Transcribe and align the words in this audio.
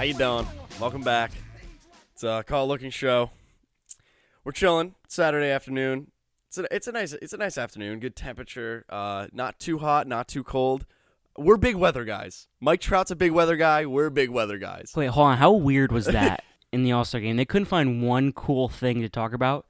How 0.00 0.04
you 0.04 0.14
doing? 0.14 0.46
Welcome 0.80 1.02
back. 1.02 1.30
It's 2.14 2.24
a 2.24 2.42
Caught 2.46 2.68
Looking 2.68 2.88
show. 2.88 3.32
We're 4.44 4.52
chilling. 4.52 4.94
It's 5.04 5.14
Saturday 5.14 5.50
afternoon. 5.50 6.10
It's 6.48 6.56
a, 6.56 6.74
it's 6.74 6.86
a 6.86 6.92
nice 6.92 7.12
it's 7.12 7.34
a 7.34 7.36
nice 7.36 7.58
afternoon. 7.58 8.00
Good 8.00 8.16
temperature. 8.16 8.86
Uh, 8.88 9.26
not 9.30 9.58
too 9.58 9.76
hot, 9.76 10.06
not 10.06 10.26
too 10.26 10.42
cold. 10.42 10.86
We're 11.36 11.58
big 11.58 11.76
weather 11.76 12.06
guys. 12.06 12.48
Mike 12.62 12.80
Trout's 12.80 13.10
a 13.10 13.14
big 13.14 13.32
weather 13.32 13.56
guy. 13.56 13.84
We're 13.84 14.08
big 14.08 14.30
weather 14.30 14.56
guys. 14.56 14.90
Wait, 14.96 15.08
hold 15.08 15.26
on. 15.26 15.36
How 15.36 15.52
weird 15.52 15.92
was 15.92 16.06
that 16.06 16.44
in 16.72 16.82
the 16.82 16.92
All 16.92 17.04
Star 17.04 17.20
game? 17.20 17.36
They 17.36 17.44
couldn't 17.44 17.66
find 17.66 18.02
one 18.02 18.32
cool 18.32 18.70
thing 18.70 19.02
to 19.02 19.10
talk 19.10 19.34
about. 19.34 19.66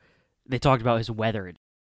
They 0.47 0.61
talked 0.61 0.81
about 0.81 0.99
his 0.99 1.11
weather. 1.11 1.53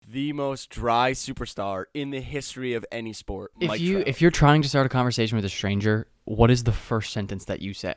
The 0.09 0.33
most 0.33 0.71
dry 0.71 1.11
superstar 1.11 1.85
in 1.93 2.09
the 2.09 2.19
history 2.19 2.73
of 2.73 2.83
any 2.91 3.13
sport. 3.13 3.51
If 3.59 3.67
Mike 3.67 3.79
you 3.79 3.97
Trout. 3.97 4.07
if 4.07 4.21
you're 4.23 4.31
trying 4.31 4.63
to 4.63 4.69
start 4.69 4.87
a 4.87 4.89
conversation 4.89 5.35
with 5.35 5.45
a 5.45 5.49
stranger, 5.49 6.07
what 6.25 6.49
is 6.49 6.63
the 6.63 6.71
first 6.71 7.13
sentence 7.13 7.45
that 7.45 7.61
you 7.61 7.75
say? 7.75 7.93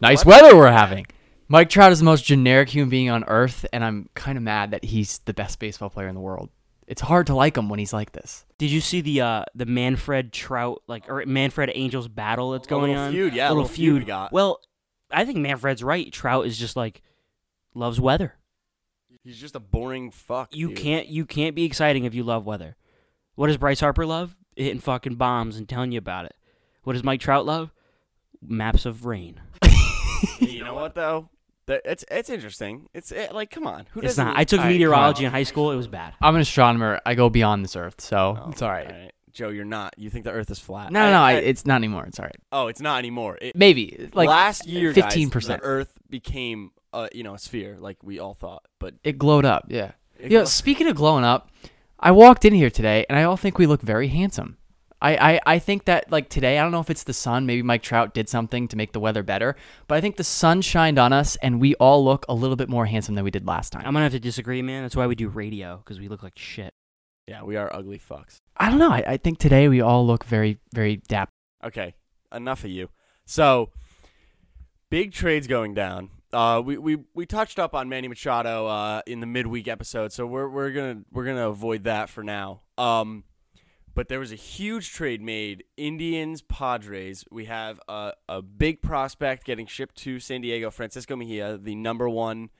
Nice 0.00 0.24
weather 0.24 0.56
we're 0.56 0.70
having. 0.70 1.06
Mike 1.48 1.68
Trout 1.68 1.92
is 1.92 1.98
the 1.98 2.04
most 2.04 2.24
generic 2.24 2.68
human 2.70 2.88
being 2.90 3.10
on 3.10 3.24
earth, 3.24 3.66
and 3.72 3.84
I'm 3.84 4.08
kind 4.14 4.36
of 4.36 4.42
mad 4.44 4.70
that 4.72 4.84
he's 4.84 5.18
the 5.20 5.34
best 5.34 5.58
baseball 5.58 5.90
player 5.90 6.08
in 6.08 6.14
the 6.14 6.20
world. 6.20 6.50
It's 6.86 7.00
hard 7.00 7.26
to 7.28 7.34
like 7.34 7.56
him 7.56 7.68
when 7.68 7.78
he's 7.78 7.92
like 7.92 8.12
this. 8.12 8.44
Did 8.58 8.70
you 8.70 8.80
see 8.80 9.00
the 9.00 9.20
uh, 9.22 9.44
the 9.54 9.66
Manfred 9.66 10.32
Trout 10.32 10.82
like 10.86 11.08
or 11.08 11.24
Manfred 11.26 11.70
Angels 11.74 12.08
battle 12.08 12.50
that's 12.52 12.66
A 12.66 12.70
going 12.70 12.90
little 12.90 13.04
on? 13.04 13.12
feud, 13.12 13.34
yeah, 13.34 13.46
a 13.46 13.50
little, 13.50 13.62
little 13.62 13.74
feud 13.74 13.96
feud. 14.02 14.06
got. 14.06 14.32
Well, 14.32 14.60
I 15.10 15.24
think 15.24 15.38
Manfred's 15.38 15.82
right. 15.82 16.12
Trout 16.12 16.46
is 16.46 16.58
just 16.58 16.76
like 16.76 17.02
loves 17.74 17.98
weather. 18.00 18.34
he's 19.22 19.38
just 19.40 19.56
a 19.56 19.60
boring 19.60 20.10
fuck. 20.10 20.54
You 20.54 20.68
dude. 20.68 20.76
can't 20.78 21.08
you 21.08 21.24
can't 21.24 21.54
be 21.56 21.64
exciting 21.64 22.04
if 22.04 22.14
you 22.14 22.22
love 22.22 22.44
weather. 22.44 22.76
What 23.34 23.46
does 23.46 23.56
Bryce 23.56 23.80
Harper 23.80 24.04
love? 24.04 24.36
Hitting 24.56 24.80
fucking 24.80 25.14
bombs 25.16 25.56
and 25.56 25.66
telling 25.68 25.90
you 25.92 25.98
about 25.98 26.26
it. 26.26 26.34
What 26.82 26.92
does 26.92 27.02
Mike 27.04 27.20
Trout 27.20 27.46
love? 27.46 27.72
Maps 28.46 28.84
of 28.84 29.06
rain. 29.06 29.40
You 30.40 30.64
know 30.64 30.74
what 30.74 30.94
though? 30.94 31.28
That, 31.66 31.80
it's 31.86 32.04
it's 32.10 32.28
interesting. 32.28 32.88
It's 32.92 33.10
it, 33.10 33.32
like 33.34 33.50
come 33.50 33.66
on. 33.66 33.86
Who 33.92 34.00
It's 34.00 34.10
doesn't? 34.10 34.26
not. 34.26 34.36
I 34.36 34.44
took 34.44 34.60
All 34.60 34.66
right, 34.66 34.72
meteorology 34.72 35.24
in 35.24 35.30
high 35.30 35.44
school. 35.44 35.70
It 35.70 35.76
was 35.76 35.88
bad. 35.88 36.12
I'm 36.20 36.34
an 36.34 36.40
astronomer. 36.42 37.00
I 37.06 37.14
go 37.14 37.30
beyond 37.30 37.64
this 37.64 37.74
earth, 37.74 38.00
so 38.02 38.38
Oh, 38.44 38.50
it's 38.50 38.60
all 38.62 38.70
right. 38.70 38.86
all 38.86 38.92
right. 38.92 39.10
Joe, 39.32 39.48
you're 39.48 39.64
not. 39.64 39.94
You 39.98 40.10
think 40.10 40.24
the 40.26 40.30
Earth 40.30 40.48
is 40.52 40.60
flat? 40.60 40.92
No, 40.92 41.06
no, 41.06 41.10
no. 41.10 41.18
I, 41.20 41.32
it's 41.32 41.66
not 41.66 41.74
anymore. 41.76 42.04
It's 42.06 42.20
all 42.20 42.26
right. 42.26 42.36
oh, 42.52 42.68
it's 42.68 42.80
not 42.80 42.98
anymore. 43.00 43.36
It, 43.42 43.56
Maybe 43.56 44.08
like 44.14 44.28
last 44.28 44.64
year, 44.68 44.92
guys, 44.92 45.12
15%. 45.12 45.46
the 45.48 45.60
Earth 45.60 45.98
became, 46.08 46.70
uh, 46.92 47.08
you 47.12 47.24
know, 47.24 47.34
a 47.34 47.38
sphere 47.40 47.76
like 47.80 47.96
we 48.04 48.20
all 48.20 48.34
thought. 48.34 48.64
But 48.78 48.94
it 49.02 49.18
glowed 49.18 49.44
up. 49.44 49.64
Yeah. 49.68 49.92
it 50.20 50.30
Yeah. 50.30 50.38
glo- 50.40 50.44
Speaking 50.44 50.86
of 50.86 50.94
glowing 50.94 51.24
up, 51.24 51.50
I 51.98 52.12
walked 52.12 52.44
in 52.44 52.52
here 52.54 52.70
today, 52.70 53.06
and 53.08 53.18
I 53.18 53.24
all 53.24 53.36
think 53.36 53.58
we 53.58 53.66
look 53.66 53.82
very 53.82 54.06
handsome. 54.06 54.56
I, 55.04 55.34
I, 55.34 55.40
I 55.46 55.58
think 55.58 55.84
that 55.84 56.10
like 56.10 56.30
today, 56.30 56.58
I 56.58 56.62
don't 56.62 56.72
know 56.72 56.80
if 56.80 56.88
it's 56.88 57.04
the 57.04 57.12
sun. 57.12 57.44
Maybe 57.44 57.62
Mike 57.62 57.82
Trout 57.82 58.14
did 58.14 58.26
something 58.28 58.68
to 58.68 58.76
make 58.76 58.92
the 58.92 59.00
weather 59.00 59.22
better, 59.22 59.54
but 59.86 59.96
I 59.96 60.00
think 60.00 60.16
the 60.16 60.24
sun 60.24 60.62
shined 60.62 60.98
on 60.98 61.12
us, 61.12 61.36
and 61.36 61.60
we 61.60 61.74
all 61.74 62.02
look 62.02 62.24
a 62.26 62.34
little 62.34 62.56
bit 62.56 62.70
more 62.70 62.86
handsome 62.86 63.14
than 63.14 63.22
we 63.22 63.30
did 63.30 63.46
last 63.46 63.70
time. 63.70 63.82
I'm 63.84 63.92
gonna 63.92 64.04
have 64.04 64.12
to 64.12 64.20
disagree, 64.20 64.62
man. 64.62 64.82
That's 64.82 64.96
why 64.96 65.06
we 65.06 65.14
do 65.14 65.28
radio 65.28 65.76
because 65.76 66.00
we 66.00 66.08
look 66.08 66.22
like 66.22 66.38
shit. 66.38 66.72
yeah, 67.28 67.42
we 67.42 67.56
are 67.56 67.70
ugly 67.74 67.98
fucks. 67.98 68.40
I 68.56 68.70
don't 68.70 68.78
know. 68.78 68.90
I, 68.90 69.04
I 69.06 69.16
think 69.18 69.38
today 69.38 69.68
we 69.68 69.82
all 69.82 70.06
look 70.06 70.24
very 70.24 70.58
very 70.72 70.96
dapper. 70.96 71.32
Okay, 71.62 71.94
enough 72.32 72.64
of 72.64 72.70
you. 72.70 72.88
So, 73.26 73.70
big 74.88 75.12
trades 75.12 75.46
going 75.46 75.74
down. 75.74 76.10
Uh, 76.32 76.60
we, 76.64 76.76
we, 76.78 76.98
we 77.14 77.26
touched 77.26 77.58
up 77.58 77.74
on 77.74 77.88
Manny 77.88 78.08
Machado 78.08 78.66
uh, 78.66 79.02
in 79.06 79.20
the 79.20 79.26
midweek 79.26 79.68
episode, 79.68 80.12
so 80.12 80.26
we're, 80.26 80.48
we're 80.48 80.70
gonna 80.72 81.02
we're 81.12 81.26
gonna 81.26 81.48
avoid 81.48 81.84
that 81.84 82.08
for 82.08 82.24
now. 82.24 82.62
Um, 82.76 83.24
but 83.94 84.08
there 84.08 84.18
was 84.18 84.32
a 84.32 84.36
huge 84.36 84.92
trade 84.92 85.22
made. 85.22 85.64
Indians 85.76 86.42
Padres. 86.42 87.24
We 87.30 87.44
have 87.44 87.80
a, 87.88 88.12
a 88.28 88.42
big 88.42 88.82
prospect 88.82 89.44
getting 89.44 89.66
shipped 89.66 89.96
to 89.98 90.18
San 90.18 90.40
Diego. 90.40 90.70
Francisco 90.70 91.14
Mejia, 91.16 91.56
the 91.56 91.74
number 91.74 92.08
one 92.08 92.50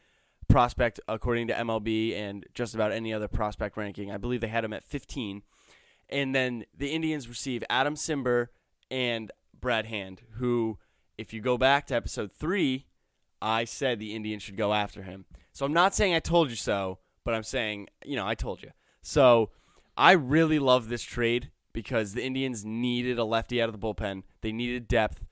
prospect 0.48 1.00
according 1.08 1.48
to 1.48 1.54
MLB 1.54 2.14
and 2.14 2.46
just 2.54 2.74
about 2.74 2.92
any 2.92 3.12
other 3.12 3.28
prospect 3.28 3.76
ranking. 3.76 4.12
I 4.12 4.16
believe 4.16 4.40
they 4.40 4.48
had 4.48 4.64
him 4.64 4.72
at 4.72 4.84
15. 4.84 5.42
And 6.10 6.34
then 6.34 6.64
the 6.76 6.90
Indians 6.92 7.28
receive 7.28 7.64
Adam 7.68 7.94
Cimber 7.94 8.48
and 8.90 9.32
Brad 9.58 9.86
Hand, 9.86 10.22
who, 10.34 10.78
if 11.18 11.32
you 11.32 11.40
go 11.40 11.58
back 11.58 11.86
to 11.88 11.94
episode 11.94 12.30
three, 12.30 12.86
I 13.40 13.64
said 13.64 13.98
the 13.98 14.14
Indians 14.14 14.42
should 14.42 14.56
go 14.56 14.72
after 14.72 15.02
him. 15.02 15.24
So 15.52 15.64
I'm 15.66 15.72
not 15.72 15.94
saying 15.94 16.14
I 16.14 16.20
told 16.20 16.50
you 16.50 16.56
so, 16.56 16.98
but 17.24 17.34
I'm 17.34 17.42
saying, 17.42 17.88
you 18.04 18.16
know, 18.16 18.26
I 18.26 18.34
told 18.34 18.62
you. 18.62 18.70
So 19.02 19.50
I 19.96 20.12
really 20.12 20.58
love 20.58 20.88
this 20.88 21.02
trade 21.02 21.50
because 21.72 22.14
the 22.14 22.24
Indians 22.24 22.64
needed 22.64 23.18
a 23.18 23.24
lefty 23.24 23.60
out 23.62 23.68
of 23.68 23.78
the 23.78 23.84
bullpen. 23.86 24.22
They 24.40 24.52
needed 24.52 24.88
depth. 24.88 25.24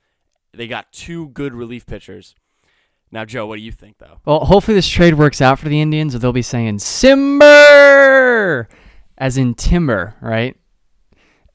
They 0.53 0.67
got 0.67 0.91
two 0.91 1.29
good 1.29 1.53
relief 1.53 1.85
pitchers. 1.85 2.35
Now, 3.11 3.25
Joe, 3.25 3.45
what 3.45 3.57
do 3.57 3.61
you 3.61 3.71
think, 3.71 3.97
though? 3.99 4.19
Well, 4.25 4.39
hopefully 4.45 4.75
this 4.75 4.87
trade 4.87 5.15
works 5.15 5.41
out 5.41 5.59
for 5.59 5.69
the 5.69 5.79
Indians, 5.81 6.15
or 6.15 6.19
they'll 6.19 6.33
be 6.33 6.41
saying 6.41 6.77
Cimber, 6.77 8.67
as 9.17 9.37
in 9.37 9.53
timber, 9.53 10.15
right? 10.21 10.55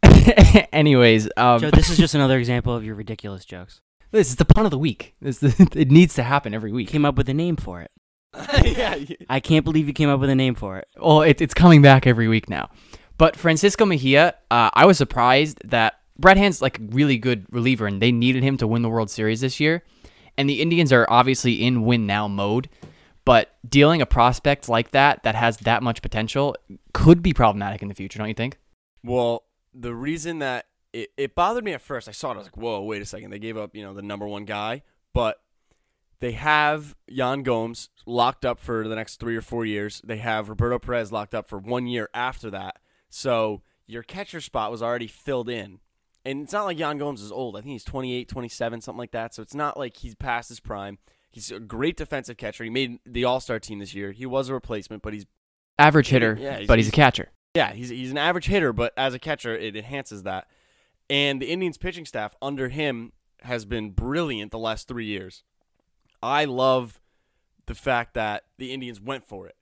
Anyways, 0.72 1.28
um, 1.36 1.60
Joe, 1.60 1.70
this 1.70 1.90
is 1.90 1.96
just 1.98 2.14
another 2.14 2.38
example 2.38 2.74
of 2.74 2.84
your 2.84 2.94
ridiculous 2.94 3.44
jokes. 3.44 3.80
this 4.12 4.28
is 4.28 4.36
the 4.36 4.44
pun 4.44 4.64
of 4.64 4.70
the 4.70 4.78
week. 4.78 5.14
This 5.20 5.42
it 5.42 5.90
needs 5.90 6.14
to 6.14 6.22
happen 6.22 6.54
every 6.54 6.70
week. 6.72 6.88
came 6.88 7.04
up 7.04 7.16
with 7.16 7.28
a 7.28 7.34
name 7.34 7.56
for 7.56 7.80
it. 7.82 7.90
yeah, 8.64 8.94
you- 8.94 9.16
I 9.28 9.40
can't 9.40 9.64
believe 9.64 9.88
you 9.88 9.94
came 9.94 10.08
up 10.08 10.20
with 10.20 10.30
a 10.30 10.34
name 10.36 10.54
for 10.54 10.78
it. 10.78 10.86
Well, 10.96 11.22
it, 11.22 11.40
it's 11.40 11.54
coming 11.54 11.82
back 11.82 12.06
every 12.06 12.28
week 12.28 12.48
now. 12.48 12.70
But 13.18 13.36
Francisco 13.36 13.84
Mejia, 13.84 14.34
uh, 14.50 14.70
I 14.72 14.86
was 14.86 14.96
surprised 14.96 15.60
that 15.64 16.00
Brad 16.16 16.36
Hand's 16.36 16.62
like 16.62 16.78
a 16.78 16.82
really 16.82 17.18
good 17.18 17.46
reliever, 17.50 17.86
and 17.86 18.00
they 18.00 18.12
needed 18.12 18.42
him 18.42 18.56
to 18.58 18.66
win 18.66 18.82
the 18.82 18.88
World 18.88 19.10
Series 19.10 19.40
this 19.40 19.60
year. 19.60 19.82
And 20.36 20.48
the 20.48 20.62
Indians 20.62 20.92
are 20.92 21.06
obviously 21.10 21.64
in 21.64 21.84
win 21.84 22.06
now 22.06 22.28
mode. 22.28 22.68
But 23.24 23.56
dealing 23.68 24.00
a 24.00 24.06
prospect 24.06 24.68
like 24.68 24.92
that 24.92 25.22
that 25.24 25.34
has 25.34 25.58
that 25.58 25.82
much 25.82 26.00
potential 26.00 26.56
could 26.94 27.22
be 27.22 27.34
problematic 27.34 27.82
in 27.82 27.88
the 27.88 27.94
future, 27.94 28.18
don't 28.18 28.28
you 28.28 28.34
think? 28.34 28.56
Well, 29.04 29.44
the 29.74 29.94
reason 29.94 30.38
that 30.38 30.66
it, 30.94 31.10
it 31.16 31.34
bothered 31.34 31.64
me 31.64 31.72
at 31.72 31.82
first, 31.82 32.08
I 32.08 32.12
saw 32.12 32.30
it, 32.30 32.34
I 32.34 32.38
was 32.38 32.46
like, 32.46 32.56
whoa, 32.56 32.80
wait 32.82 33.02
a 33.02 33.04
second. 33.04 33.30
They 33.30 33.38
gave 33.38 33.58
up, 33.58 33.74
you 33.74 33.82
know, 33.82 33.92
the 33.92 34.00
number 34.00 34.26
one 34.26 34.44
guy, 34.44 34.82
but 35.12 35.40
they 36.20 36.32
have 36.32 36.96
Yan 37.06 37.42
Gomes 37.42 37.90
locked 38.06 38.44
up 38.44 38.58
for 38.58 38.88
the 38.88 38.94
next 38.94 39.16
three 39.16 39.36
or 39.36 39.42
four 39.42 39.66
years. 39.66 40.00
They 40.02 40.16
have 40.16 40.48
Roberto 40.48 40.78
Perez 40.78 41.12
locked 41.12 41.34
up 41.34 41.48
for 41.48 41.58
one 41.58 41.86
year 41.86 42.08
after 42.14 42.50
that. 42.50 42.76
So 43.08 43.62
your 43.86 44.02
catcher 44.02 44.40
spot 44.40 44.70
was 44.70 44.82
already 44.82 45.06
filled 45.06 45.48
in. 45.48 45.80
And 46.24 46.42
it's 46.42 46.52
not 46.52 46.64
like 46.64 46.78
Yan 46.78 46.98
Gomes 46.98 47.22
is 47.22 47.32
old. 47.32 47.56
I 47.56 47.60
think 47.60 47.72
he's 47.72 47.84
28, 47.84 48.28
27, 48.28 48.80
something 48.82 48.98
like 48.98 49.12
that. 49.12 49.34
So 49.34 49.40
it's 49.42 49.54
not 49.54 49.78
like 49.78 49.96
he's 49.96 50.14
past 50.14 50.48
his 50.50 50.60
prime. 50.60 50.98
He's 51.30 51.50
a 51.50 51.60
great 51.60 51.96
defensive 51.96 52.36
catcher. 52.36 52.64
He 52.64 52.70
made 52.70 52.98
the 53.06 53.24
All 53.24 53.40
Star 53.40 53.58
team 53.58 53.78
this 53.78 53.94
year. 53.94 54.12
He 54.12 54.26
was 54.26 54.48
a 54.48 54.54
replacement, 54.54 55.02
but 55.02 55.12
he's 55.14 55.26
Average 55.78 56.08
hitter, 56.08 56.36
Yeah, 56.38 56.56
he's- 56.56 56.66
but 56.66 56.78
he's 56.78 56.88
a 56.88 56.92
catcher. 56.92 57.30
yeah, 57.54 57.72
he's 57.72 57.88
he's 57.90 58.10
an 58.10 58.18
average 58.18 58.46
hitter, 58.46 58.72
but 58.72 58.92
as 58.96 59.14
a 59.14 59.18
catcher, 59.18 59.56
it 59.56 59.76
enhances 59.76 60.24
that. 60.24 60.48
And 61.08 61.40
the 61.40 61.46
Indians 61.50 61.78
pitching 61.78 62.04
staff 62.04 62.34
under 62.42 62.68
him 62.68 63.12
has 63.42 63.64
been 63.64 63.90
brilliant 63.90 64.50
the 64.50 64.58
last 64.58 64.88
three 64.88 65.06
years. 65.06 65.44
I 66.20 66.44
love 66.46 67.00
the 67.66 67.76
fact 67.76 68.14
that 68.14 68.46
the 68.58 68.72
Indians 68.72 69.00
went 69.00 69.24
for 69.24 69.46
it. 69.46 69.54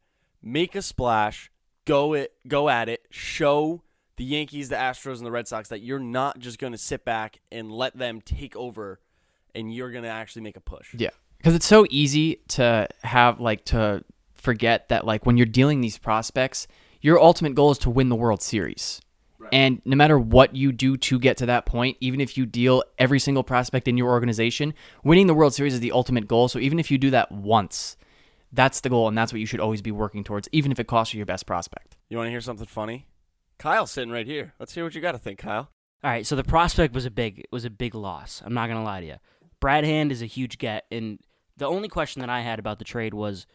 Make 0.42 0.74
a 0.74 0.80
splash, 0.82 1.50
go 1.86 2.12
it, 2.12 2.34
go 2.46 2.68
at 2.68 2.90
it, 2.90 3.06
show 3.10 3.82
the 4.16 4.24
Yankees, 4.24 4.68
the 4.68 4.76
Astros, 4.76 5.16
and 5.16 5.26
the 5.26 5.30
Red 5.30 5.48
Sox 5.48 5.70
that 5.70 5.80
you're 5.80 5.98
not 5.98 6.38
just 6.38 6.58
going 6.58 6.72
to 6.72 6.78
sit 6.78 7.04
back 7.04 7.40
and 7.50 7.72
let 7.72 7.96
them 7.96 8.20
take 8.20 8.54
over, 8.54 9.00
and 9.54 9.74
you're 9.74 9.90
going 9.90 10.04
to 10.04 10.10
actually 10.10 10.42
make 10.42 10.56
a 10.56 10.60
push. 10.60 10.94
Yeah. 10.94 11.10
Because 11.38 11.54
it's 11.54 11.66
so 11.66 11.86
easy 11.90 12.40
to 12.48 12.88
have, 13.02 13.40
like, 13.40 13.64
to 13.66 14.04
forget 14.34 14.88
that, 14.90 15.06
like, 15.06 15.24
when 15.24 15.36
you're 15.36 15.46
dealing 15.46 15.80
these 15.80 15.98
prospects, 15.98 16.66
your 17.00 17.20
ultimate 17.20 17.54
goal 17.54 17.70
is 17.70 17.78
to 17.78 17.90
win 17.90 18.08
the 18.08 18.16
World 18.16 18.42
Series. 18.42 19.00
And 19.52 19.80
no 19.84 19.94
matter 19.94 20.18
what 20.18 20.56
you 20.56 20.72
do 20.72 20.96
to 20.96 21.20
get 21.20 21.36
to 21.36 21.46
that 21.46 21.66
point, 21.66 21.96
even 22.00 22.20
if 22.20 22.36
you 22.36 22.46
deal 22.46 22.82
every 22.98 23.20
single 23.20 23.44
prospect 23.44 23.86
in 23.86 23.96
your 23.96 24.08
organization, 24.08 24.74
winning 25.04 25.28
the 25.28 25.34
World 25.34 25.54
Series 25.54 25.74
is 25.74 25.78
the 25.78 25.92
ultimate 25.92 26.26
goal. 26.26 26.48
So 26.48 26.58
even 26.58 26.80
if 26.80 26.90
you 26.90 26.98
do 26.98 27.10
that 27.10 27.30
once, 27.30 27.96
that's 28.56 28.80
the 28.80 28.88
goal, 28.88 29.08
and 29.08 29.16
that's 29.16 29.32
what 29.32 29.40
you 29.40 29.46
should 29.46 29.60
always 29.60 29.82
be 29.82 29.92
working 29.92 30.24
towards, 30.24 30.48
even 30.52 30.72
if 30.72 30.80
it 30.80 30.86
costs 30.86 31.14
you 31.14 31.18
your 31.18 31.26
best 31.26 31.46
prospect. 31.46 31.96
You 32.08 32.16
want 32.16 32.26
to 32.26 32.30
hear 32.32 32.40
something 32.40 32.66
funny? 32.66 33.06
Kyle's 33.58 33.90
sitting 33.90 34.10
right 34.10 34.26
here. 34.26 34.54
Let's 34.58 34.74
hear 34.74 34.84
what 34.84 34.94
you 34.94 35.00
got 35.00 35.12
to 35.12 35.18
think, 35.18 35.38
Kyle. 35.38 35.70
All 36.04 36.10
right, 36.10 36.26
so 36.26 36.36
the 36.36 36.44
prospect 36.44 36.94
was 36.94 37.04
a 37.04 37.10
big 37.10 37.44
was 37.50 37.64
a 37.64 37.70
big 37.70 37.94
loss. 37.94 38.42
I'm 38.44 38.54
not 38.54 38.68
gonna 38.68 38.84
lie 38.84 39.00
to 39.00 39.06
you. 39.06 39.16
Brad 39.60 39.84
Hand 39.84 40.12
is 40.12 40.22
a 40.22 40.26
huge 40.26 40.58
get, 40.58 40.84
and 40.90 41.18
the 41.56 41.66
only 41.66 41.88
question 41.88 42.20
that 42.20 42.28
I 42.28 42.42
had 42.42 42.58
about 42.58 42.78
the 42.78 42.84
trade 42.84 43.14
was, 43.14 43.46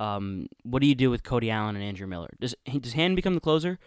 um, 0.00 0.48
what 0.62 0.80
do 0.80 0.88
you 0.88 0.94
do 0.94 1.10
with 1.10 1.22
Cody 1.22 1.50
Allen 1.50 1.76
and 1.76 1.84
Andrew 1.84 2.06
Miller? 2.06 2.34
Does 2.40 2.54
does 2.80 2.94
Hand 2.94 3.16
become 3.16 3.34
the 3.34 3.40
closer? 3.40 3.78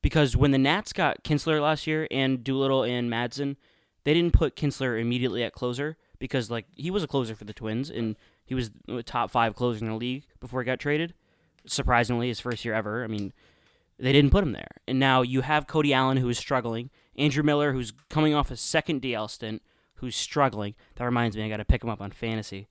Because 0.00 0.36
when 0.36 0.50
the 0.50 0.58
Nats 0.58 0.92
got 0.92 1.22
Kintzler 1.22 1.60
last 1.60 1.86
year 1.86 2.08
and 2.10 2.42
Doolittle 2.42 2.82
and 2.82 3.08
Madson, 3.08 3.56
they 4.04 4.14
didn't 4.14 4.32
put 4.32 4.56
Kintzler 4.56 5.00
immediately 5.00 5.44
at 5.44 5.52
closer 5.52 5.96
because 6.18 6.50
like 6.50 6.66
he 6.74 6.90
was 6.90 7.04
a 7.04 7.08
closer 7.08 7.36
for 7.36 7.44
the 7.44 7.52
Twins 7.52 7.90
and 7.90 8.16
he 8.44 8.54
was 8.54 8.70
top 9.04 9.30
five 9.30 9.54
closer 9.54 9.84
in 9.84 9.90
the 9.90 9.96
league 9.96 10.24
before 10.40 10.60
he 10.60 10.66
got 10.66 10.78
traded. 10.78 11.14
Surprisingly, 11.66 12.28
his 12.28 12.40
first 12.40 12.64
year 12.64 12.74
ever. 12.74 13.04
I 13.04 13.06
mean, 13.06 13.32
they 13.98 14.12
didn't 14.12 14.30
put 14.30 14.42
him 14.42 14.52
there. 14.52 14.70
And 14.88 14.98
now 14.98 15.22
you 15.22 15.42
have 15.42 15.66
Cody 15.66 15.94
Allen 15.94 16.16
who 16.16 16.28
is 16.28 16.38
struggling, 16.38 16.90
Andrew 17.16 17.42
Miller 17.42 17.72
who's 17.72 17.92
coming 18.10 18.34
off 18.34 18.50
a 18.50 18.56
second 18.56 19.00
DL 19.00 19.30
stint, 19.30 19.62
who's 19.96 20.16
struggling. 20.16 20.74
That 20.96 21.04
reminds 21.04 21.36
me, 21.36 21.44
I 21.44 21.48
got 21.48 21.58
to 21.58 21.64
pick 21.64 21.84
him 21.84 21.90
up 21.90 22.00
on 22.00 22.10
fantasy. 22.10 22.68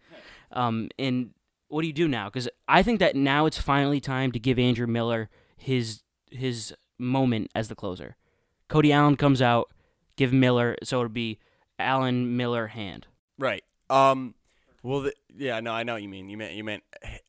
Um, 0.52 0.90
and 1.00 1.32
what 1.70 1.82
do 1.82 1.88
you 1.88 1.94
do 1.94 2.08
now? 2.08 2.28
Because 2.28 2.50
I 2.68 2.84
think 2.84 3.00
that 3.00 3.16
now 3.16 3.46
it's 3.46 3.58
finally 3.58 4.02
time 4.02 4.34
to 4.34 4.40
give 4.40 4.60
Andrew 4.60 4.88
Miller 4.88 5.30
his 5.56 6.04
his 6.30 6.74
moment 6.98 7.50
as 7.56 7.70
the 7.70 7.76
closer. 7.76 8.18
Cody 8.68 8.92
Allen 8.92 9.16
comes 9.16 9.42
out, 9.42 9.72
give 10.16 10.34
Miller, 10.34 10.76
so 10.84 10.98
it'll 10.98 11.10
be 11.10 11.40
Allen 11.80 12.36
Miller 12.36 12.68
hand. 12.68 13.08
Right. 13.40 13.64
Um. 13.90 14.36
Well, 14.84 15.02
the, 15.02 15.14
yeah, 15.36 15.60
no, 15.60 15.72
I 15.72 15.84
know 15.84 15.94
what 15.94 16.02
you 16.02 16.10
mean. 16.10 16.30
You 16.30 16.38
meant 16.38 16.54
you 16.54 16.64
meant 16.64 16.84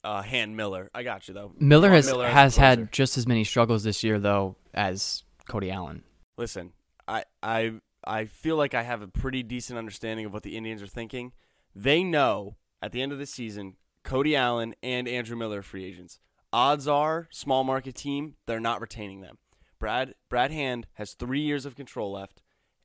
uh, 0.04 0.22
Han 0.22 0.56
Miller. 0.56 0.90
I 0.94 1.02
got 1.02 1.28
you 1.28 1.34
though. 1.34 1.52
Miller 1.58 1.90
has 1.90 2.06
Miller 2.06 2.28
has 2.28 2.56
had 2.56 2.92
just 2.92 3.18
as 3.18 3.26
many 3.26 3.44
struggles 3.44 3.84
this 3.84 4.02
year 4.02 4.18
though 4.18 4.56
as 4.72 5.24
Cody 5.48 5.70
Allen. 5.70 6.02
Listen, 6.38 6.72
I 7.06 7.24
I 7.42 7.74
I 8.04 8.24
feel 8.24 8.56
like 8.56 8.74
I 8.74 8.82
have 8.82 9.02
a 9.02 9.08
pretty 9.08 9.42
decent 9.42 9.78
understanding 9.78 10.24
of 10.24 10.32
what 10.32 10.42
the 10.42 10.56
Indians 10.56 10.82
are 10.82 10.86
thinking. 10.86 11.32
They 11.74 12.02
know 12.02 12.56
at 12.80 12.92
the 12.92 13.02
end 13.02 13.12
of 13.12 13.18
the 13.18 13.26
season, 13.26 13.76
Cody 14.02 14.34
Allen 14.34 14.74
and 14.82 15.06
Andrew 15.06 15.36
Miller 15.36 15.58
are 15.58 15.62
free 15.62 15.84
agents. 15.84 16.18
Odds 16.52 16.86
are, 16.86 17.28
small 17.30 17.64
market 17.64 17.94
team, 17.94 18.34
they're 18.46 18.60
not 18.60 18.80
retaining 18.80 19.20
them. 19.20 19.38
Brad 19.78 20.14
Brad 20.28 20.50
Hand 20.50 20.86
has 20.94 21.14
three 21.14 21.40
years 21.40 21.66
of 21.66 21.76
control 21.76 22.12
left, 22.12 22.42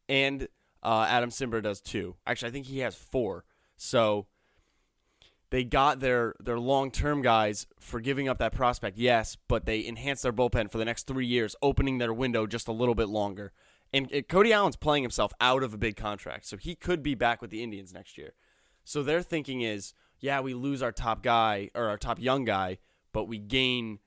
and 0.09 0.47
uh, 0.83 1.05
Adam 1.09 1.29
Cimber 1.29 1.61
does 1.61 1.79
too. 1.79 2.15
Actually, 2.25 2.49
I 2.49 2.51
think 2.51 2.65
he 2.67 2.79
has 2.79 2.95
four. 2.95 3.45
So 3.75 4.27
they 5.49 5.63
got 5.63 5.99
their 5.99 6.35
their 6.39 6.59
long 6.59 6.91
term 6.91 7.21
guys 7.21 7.67
for 7.79 7.99
giving 7.99 8.27
up 8.27 8.37
that 8.39 8.53
prospect, 8.53 8.97
yes, 8.97 9.37
but 9.47 9.65
they 9.65 9.85
enhanced 9.85 10.23
their 10.23 10.33
bullpen 10.33 10.69
for 10.69 10.77
the 10.77 10.85
next 10.85 11.07
three 11.07 11.25
years, 11.25 11.55
opening 11.61 11.97
their 11.97 12.13
window 12.13 12.45
just 12.45 12.67
a 12.67 12.73
little 12.73 12.95
bit 12.95 13.07
longer. 13.07 13.53
And 13.93 14.13
uh, 14.13 14.21
Cody 14.23 14.51
Allen's 14.51 14.75
playing 14.75 15.03
himself 15.03 15.31
out 15.39 15.63
of 15.63 15.73
a 15.73 15.77
big 15.77 15.95
contract, 15.95 16.45
so 16.45 16.57
he 16.57 16.75
could 16.75 17.01
be 17.01 17.15
back 17.15 17.41
with 17.41 17.51
the 17.51 17.63
Indians 17.63 17.93
next 17.93 18.17
year. 18.17 18.33
So 18.83 19.03
their 19.03 19.21
thinking 19.21 19.61
is, 19.61 19.93
yeah, 20.19 20.41
we 20.41 20.53
lose 20.53 20.81
our 20.81 20.91
top 20.91 21.23
guy 21.23 21.69
or 21.73 21.87
our 21.87 21.97
top 21.97 22.19
young 22.19 22.43
guy, 22.43 22.79
but 23.13 23.25
we 23.25 23.37
gain 23.37 23.99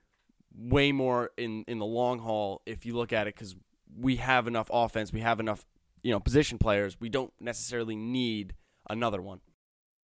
way 0.55 0.93
more 0.93 1.31
in 1.39 1.65
in 1.69 1.79
the 1.79 1.87
long 1.87 2.19
haul 2.19 2.61
if 2.67 2.85
you 2.85 2.95
look 2.95 3.13
at 3.13 3.27
it 3.27 3.35
because 3.35 3.57
we 3.97 4.17
have 4.17 4.47
enough 4.47 4.69
offense, 4.73 5.13
we 5.13 5.21
have 5.21 5.41
enough 5.41 5.65
you 6.03 6.11
know 6.11 6.21
position 6.21 6.59
players. 6.59 7.01
We 7.01 7.09
don't 7.09 7.33
necessarily 7.41 7.97
need 7.97 8.55
another 8.89 9.23
one. 9.23 9.41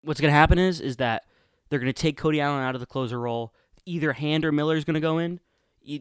What's 0.06 0.20
going 0.20 0.31
to 0.32 0.37
happen 0.37 0.58
is 0.58 0.81
is 0.81 0.97
that 0.97 1.25
they're 1.69 1.79
going 1.81 1.93
to 1.93 2.00
take 2.03 2.17
Cody 2.17 2.41
Allen 2.41 2.62
out 2.62 2.75
of 2.75 2.81
the 2.81 2.87
closer 2.87 3.19
role. 3.19 3.53
Either 3.85 4.12
Hand 4.12 4.44
or 4.44 4.53
Miller 4.53 4.76
is 4.76 4.85
going 4.85 4.94
to 4.94 5.00
go 5.00 5.19
in. 5.19 5.41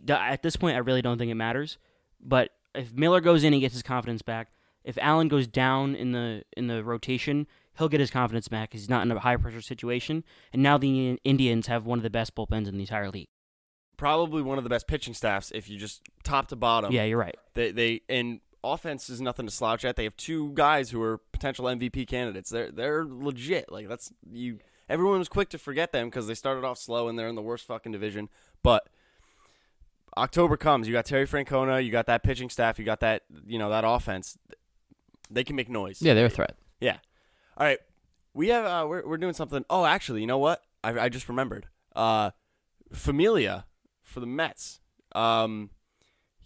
At 0.10 0.42
this 0.44 0.56
point, 0.56 0.76
I 0.76 0.80
really 0.80 1.02
don't 1.02 1.18
think 1.18 1.32
it 1.32 1.36
matters. 1.36 1.78
But 2.20 2.52
if 2.74 2.94
Miller 2.94 3.20
goes 3.22 3.44
in, 3.44 3.54
he 3.54 3.60
gets 3.60 3.74
his 3.74 3.84
confidence 3.84 4.22
back. 4.22 4.52
If 4.84 4.98
Allen 5.02 5.28
goes 5.28 5.48
down 5.48 5.96
in 5.96 6.12
the 6.12 6.44
in 6.56 6.68
the 6.68 6.84
rotation, 6.84 7.48
he'll 7.78 7.90
get 7.90 8.00
his 8.00 8.12
confidence 8.12 8.48
back. 8.48 8.72
'cause 8.72 8.82
He's 8.82 8.90
not 8.90 9.04
in 9.04 9.12
a 9.12 9.20
high 9.20 9.38
pressure 9.38 9.62
situation, 9.62 10.24
and 10.54 10.62
now 10.62 10.78
the 10.78 11.20
Indians 11.24 11.68
have 11.68 11.86
one 11.86 11.98
of 12.00 12.04
the 12.04 12.10
best 12.12 12.36
bullpens 12.36 12.68
in 12.68 12.76
the 12.76 12.82
entire 12.82 13.10
league. 13.10 13.28
Probably 13.98 14.42
one 14.42 14.58
of 14.58 14.64
the 14.64 14.70
best 14.70 14.88
pitching 14.88 15.14
staffs 15.14 15.52
if 15.56 15.70
you 15.70 15.78
just 15.80 16.02
top 16.24 16.48
to 16.50 16.56
bottom. 16.56 16.92
yeah, 16.92 17.06
you're 17.06 17.18
right. 17.18 17.36
They 17.54 17.72
they 17.72 18.02
and 18.10 18.42
offense 18.66 19.10
is 19.10 19.22
nothing 19.22 19.46
to 19.46 19.52
slouch 19.52 19.86
at. 19.86 19.96
They 19.96 20.04
have 20.04 20.18
two 20.18 20.52
guys 20.54 20.90
who 20.90 21.02
are 21.02 21.20
potential 21.32 21.66
MVP 21.66 22.08
candidates. 22.08 22.50
They're 22.50 22.72
they're 22.72 23.06
legit. 23.06 23.72
Like 23.72 23.88
that's 23.88 24.12
you. 24.32 24.60
Everyone 24.90 25.20
was 25.20 25.30
quick 25.30 25.50
to 25.50 25.58
forget 25.58 25.92
them 25.92 26.08
because 26.10 26.28
they 26.28 26.36
started 26.36 26.64
off 26.64 26.78
slow 26.78 27.08
and 27.08 27.18
they're 27.18 27.28
in 27.28 27.36
the 27.36 27.42
worst 27.42 27.66
fucking 27.66 27.92
division. 27.92 28.30
But 28.62 28.88
October 30.18 30.58
comes, 30.58 30.88
you 30.88 30.94
got 30.94 31.06
Terry 31.06 31.28
Francona, 31.28 31.84
you 31.84 31.92
got 31.92 32.06
that 32.06 32.24
pitching 32.24 32.50
staff, 32.50 32.78
you 32.78 32.86
got 32.86 33.00
that 33.00 33.24
you 33.46 33.60
know 33.60 33.70
that 33.70 33.84
offense. 33.86 34.38
They 35.30 35.44
can 35.44 35.56
make 35.56 35.70
noise. 35.70 36.02
Yeah, 36.02 36.14
they're 36.14 36.28
a 36.28 36.30
threat. 36.30 36.56
Yeah. 36.80 36.98
All 37.58 37.66
right. 37.66 37.80
We 38.34 38.50
have 38.50 38.66
uh, 38.66 38.88
we're 38.88 39.08
we're 39.08 39.18
doing 39.18 39.34
something. 39.34 39.66
Oh, 39.70 39.86
actually, 39.86 40.22
you 40.22 40.28
know 40.28 40.38
what? 40.38 40.62
I 40.84 41.00
I 41.00 41.10
just 41.10 41.30
remembered. 41.30 41.68
Uh, 41.96 42.32
Familia 42.92 43.66
for 44.04 44.20
the 44.20 44.28
Mets. 44.28 44.82
Um, 45.14 45.70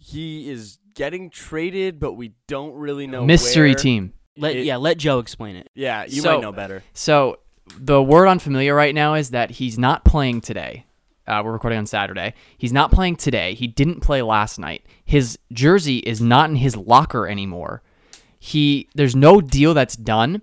he 0.00 0.50
is 0.50 0.78
getting 0.94 1.30
traded, 1.30 2.00
but 2.00 2.14
we 2.14 2.32
don't 2.48 2.74
really 2.74 3.06
know. 3.06 3.24
Mystery 3.24 3.70
where. 3.70 3.74
team. 3.76 4.12
Let 4.36 4.56
It- 4.56 4.64
yeah, 4.64 4.76
let 4.76 4.96
Joe 4.98 5.18
explain 5.18 5.56
it. 5.56 5.68
Yeah, 5.74 6.04
you 6.08 6.22
So- 6.22 6.32
might 6.34 6.40
know 6.40 6.52
better. 6.52 6.82
So 6.94 7.38
the 7.78 8.02
word 8.02 8.26
on 8.26 8.38
Familia 8.38 8.74
right 8.74 8.94
now 8.94 9.14
is 9.14 9.30
that 9.30 9.52
he's 9.52 9.78
not 9.78 10.04
playing 10.04 10.40
today. 10.40 10.86
Uh, 11.26 11.42
we're 11.44 11.52
recording 11.52 11.78
on 11.78 11.86
Saturday. 11.86 12.34
He's 12.58 12.72
not 12.72 12.90
playing 12.90 13.16
today. 13.16 13.54
He 13.54 13.66
didn't 13.68 14.00
play 14.00 14.20
last 14.22 14.58
night. 14.58 14.84
His 15.04 15.38
jersey 15.52 15.98
is 15.98 16.20
not 16.20 16.50
in 16.50 16.56
his 16.56 16.74
locker 16.76 17.28
anymore. 17.28 17.82
He 18.38 18.88
there's 18.94 19.14
no 19.14 19.40
deal 19.40 19.74
that's 19.74 19.96
done, 19.96 20.42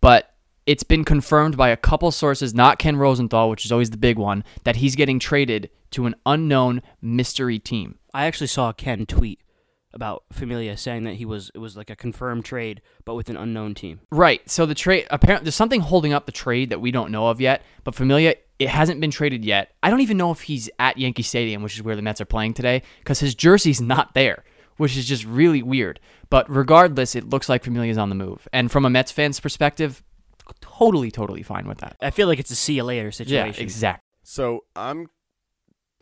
but 0.00 0.34
it's 0.66 0.82
been 0.82 1.04
confirmed 1.04 1.56
by 1.56 1.68
a 1.68 1.76
couple 1.76 2.10
sources, 2.10 2.54
not 2.54 2.78
Ken 2.78 2.96
Rosenthal, 2.96 3.50
which 3.50 3.64
is 3.66 3.70
always 3.70 3.90
the 3.90 3.98
big 3.98 4.18
one, 4.18 4.42
that 4.64 4.76
he's 4.76 4.96
getting 4.96 5.18
traded 5.18 5.68
to 5.90 6.06
an 6.06 6.14
unknown 6.24 6.80
mystery 7.02 7.58
team. 7.58 7.98
I 8.14 8.26
actually 8.26 8.46
saw 8.46 8.72
Ken 8.72 9.04
tweet 9.04 9.40
about 9.92 10.24
Familia 10.32 10.76
saying 10.76 11.04
that 11.04 11.14
he 11.14 11.24
was 11.24 11.50
it 11.54 11.58
was 11.58 11.76
like 11.76 11.90
a 11.90 11.96
confirmed 11.96 12.44
trade, 12.44 12.80
but 13.04 13.14
with 13.14 13.28
an 13.28 13.36
unknown 13.36 13.74
team. 13.74 14.00
Right. 14.10 14.48
So 14.48 14.66
the 14.66 14.74
trade 14.74 15.06
apparently 15.10 15.44
there's 15.44 15.54
something 15.54 15.80
holding 15.80 16.12
up 16.12 16.26
the 16.26 16.32
trade 16.32 16.70
that 16.70 16.80
we 16.80 16.90
don't 16.90 17.10
know 17.10 17.28
of 17.28 17.40
yet. 17.40 17.62
But 17.84 17.94
Familia, 17.94 18.34
it 18.58 18.68
hasn't 18.68 19.00
been 19.00 19.10
traded 19.10 19.44
yet. 19.44 19.72
I 19.82 19.90
don't 19.90 20.00
even 20.00 20.16
know 20.16 20.30
if 20.30 20.42
he's 20.42 20.70
at 20.78 20.98
Yankee 20.98 21.22
Stadium, 21.22 21.62
which 21.62 21.74
is 21.74 21.82
where 21.82 21.96
the 21.96 22.02
Mets 22.02 22.20
are 22.20 22.26
playing 22.26 22.54
today, 22.54 22.82
because 23.00 23.20
his 23.20 23.34
jersey's 23.34 23.80
not 23.80 24.14
there, 24.14 24.44
which 24.76 24.96
is 24.96 25.06
just 25.06 25.24
really 25.24 25.62
weird. 25.62 26.00
But 26.30 26.48
regardless, 26.50 27.14
it 27.14 27.28
looks 27.28 27.48
like 27.48 27.64
Familia's 27.64 27.98
on 27.98 28.08
the 28.08 28.14
move. 28.14 28.48
And 28.52 28.70
from 28.70 28.84
a 28.84 28.90
Mets 28.90 29.12
fan's 29.12 29.40
perspective, 29.40 30.02
totally, 30.60 31.10
totally 31.10 31.42
fine 31.42 31.66
with 31.66 31.78
that. 31.78 31.96
I 32.00 32.10
feel 32.10 32.26
like 32.26 32.38
it's 32.38 32.50
a 32.50 32.56
see 32.56 32.74
you 32.74 32.84
later 32.84 33.12
situation. 33.12 33.34
Yeah, 33.34 33.44
situation. 33.44 33.62
exactly. 33.62 34.04
So 34.22 34.64
I'm. 34.74 35.08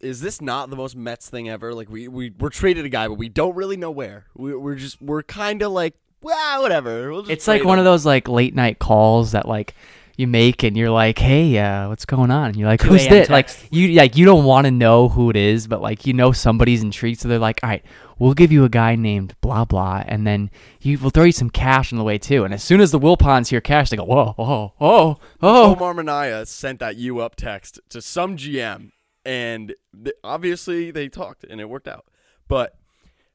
Is 0.02 0.20
this 0.20 0.40
not 0.40 0.69
the 0.69 0.76
most 0.76 0.96
Mets 0.96 1.31
thing 1.31 1.49
ever? 1.49 1.72
Like 1.72 1.88
we 1.88 2.08
we 2.08 2.31
we're 2.38 2.50
traded 2.50 2.84
a 2.84 2.88
guy, 2.88 3.06
but 3.08 3.14
we 3.14 3.28
don't 3.28 3.54
really 3.54 3.76
know 3.76 3.90
where. 3.90 4.26
We, 4.34 4.54
we're 4.54 4.75
just 4.75 5.00
we're 5.00 5.22
kind 5.22 5.62
of 5.62 5.73
like 5.73 5.94
well, 6.23 6.62
whatever. 6.62 7.11
We'll 7.11 7.23
just 7.23 7.30
It's 7.30 7.49
like 7.49 7.61
trade 7.61 7.68
one 7.68 7.78
him. 7.78 7.80
of 7.80 7.85
those 7.85 8.04
like 8.04 8.28
late 8.28 8.54
night 8.54 8.78
calls 8.78 9.32
that 9.32 9.47
like 9.47 9.75
you 10.16 10.26
make 10.26 10.62
and 10.62 10.76
you're 10.76 10.90
like, 10.90 11.18
"Hey, 11.18 11.56
uh, 11.59 11.88
what's 11.88 12.04
going 12.04 12.30
on?" 12.30 12.49
And 12.50 12.56
you're 12.56 12.68
like, 12.68 12.82
"Who's 12.82 13.06
this?" 13.06 13.30
Like 13.30 13.49
you 13.71 13.92
like 13.94 14.16
you 14.16 14.25
don't 14.25 14.44
want 14.44 14.66
to 14.66 14.71
know 14.71 15.09
who 15.09 15.30
it 15.30 15.37
is, 15.37 15.66
but 15.66 15.80
like 15.80 16.06
you 16.06 16.12
know 16.12 16.32
somebody's 16.32 16.82
intrigued, 16.82 17.21
so 17.21 17.28
they're 17.28 17.38
like, 17.38 17.61
"All 17.62 17.71
right, 17.71 17.85
we'll 18.18 18.35
give 18.35 18.52
you 18.52 18.64
a 18.64 18.68
guy 18.68 18.94
named 18.94 19.35
blah 19.40 19.64
blah, 19.64 20.02
and 20.06 20.26
then 20.26 20.50
you 20.80 20.99
we'll 20.99 21.11
throw 21.11 21.25
you 21.25 21.32
some 21.32 21.49
cash 21.50 21.92
on 21.92 21.99
the 21.99 22.04
way 22.04 22.18
too." 22.18 22.44
And 22.44 22.52
as 22.52 22.62
soon 22.62 22.80
as 22.80 22.90
the 22.90 22.99
Wilpons 23.00 23.49
hear 23.49 23.61
cash, 23.61 23.90
they 23.90 23.97
go, 23.97 24.04
"Whoa, 24.04 24.35
whoa, 24.37 24.75
oh, 24.80 25.18
oh." 25.40 25.76
Omar 25.76 25.94
Minaya 25.94 26.44
sent 26.44 26.80
that 26.80 26.97
you 26.97 27.21
up 27.21 27.35
text 27.35 27.80
to 27.88 28.02
some 28.02 28.37
GM, 28.37 28.90
and 29.25 29.75
th- 30.05 30.17
obviously 30.25 30.91
they 30.91 31.09
talked 31.09 31.45
and 31.45 31.61
it 31.61 31.69
worked 31.69 31.88
out. 31.88 32.07
But 32.49 32.76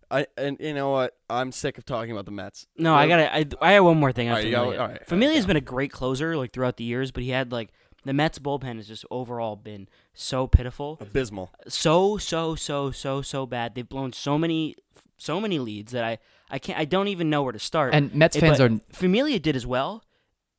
I 0.10 0.28
and 0.38 0.58
you 0.60 0.74
know 0.74 0.90
what? 0.92 1.16
I'm 1.30 1.52
sick 1.52 1.78
of 1.78 1.86
talking 1.86 2.12
about 2.12 2.26
the 2.26 2.32
Mets. 2.32 2.68
No, 2.78 2.94
I 2.94 3.08
gotta. 3.08 3.34
I, 3.36 3.46
I 3.62 3.72
have 3.74 3.84
one 3.84 3.98
more 3.98 4.12
thing. 4.12 4.28
On 4.30 4.34
All 4.34 4.38
right, 4.38 4.46
you 4.46 4.52
got- 4.52 4.60
Familia. 4.62 4.80
all 4.80 4.86
right, 4.88 4.92
all 4.94 4.98
right, 5.00 5.08
Familia's 5.08 5.44
go. 5.46 5.48
been 5.48 5.58
a 5.58 5.62
great 5.62 5.92
closer 5.92 6.38
like 6.38 6.52
throughout 6.52 6.78
the 6.78 6.84
years, 6.84 7.12
but 7.12 7.24
he 7.24 7.30
had 7.32 7.52
like 7.52 7.70
the 8.04 8.14
Mets 8.14 8.40
bullpen 8.40 8.78
has 8.78 8.88
just 8.88 9.06
overall 9.12 9.56
been 9.56 9.90
so 10.14 10.48
pitiful, 10.48 10.98
abysmal. 11.02 11.52
so 11.68 12.18
so 12.18 12.56
so 12.56 12.92
so 12.92 13.22
so 13.22 13.46
bad. 13.46 13.76
They've 13.76 13.88
blown 13.88 14.14
so 14.14 14.38
many 14.38 14.76
so 15.18 15.42
many 15.42 15.60
leads 15.60 15.92
that 15.92 16.04
I 16.06 16.20
I 16.50 16.60
can't 16.60 16.80
I 16.80 16.86
don't 16.86 17.08
even 17.10 17.30
know 17.30 17.44
where 17.44 17.52
to 17.54 17.60
start. 17.60 17.94
And 17.94 18.14
Mets 18.16 18.38
Eh, 18.38 18.40
fans 18.40 18.60
but 18.60 18.72
are 18.72 18.80
Familia 18.94 19.40
did 19.40 19.56
as 19.58 19.66
well, 19.68 20.04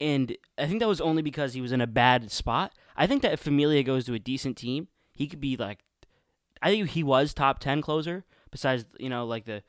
and 0.01 0.37
I 0.59 0.67
think 0.67 0.81
that 0.81 0.89
was 0.89 1.01
only 1.01 1.23
because 1.23 1.55
he 1.55 1.61
was 1.63 1.73
in 1.73 1.81
a 1.81 1.87
bad 1.87 2.31
spot. 2.31 2.73
I 2.97 3.07
think 3.07 3.23
that 3.23 3.33
if 3.33 3.41
Familia 3.41 3.83
goes 3.83 4.05
to 4.07 4.15
a 4.15 4.19
decent 4.19 4.57
team, 4.59 4.89
he 5.19 5.27
could 5.27 5.41
be 5.41 5.57
like, 5.57 5.81
I 6.63 6.71
think 6.71 6.91
he 6.91 7.03
was 7.03 7.35
top 7.35 7.59
ten 7.59 7.83
closer. 7.83 8.25
Besides, 8.51 8.87
you 8.99 9.11
know, 9.11 9.27
like 9.27 9.45
the 9.45 9.63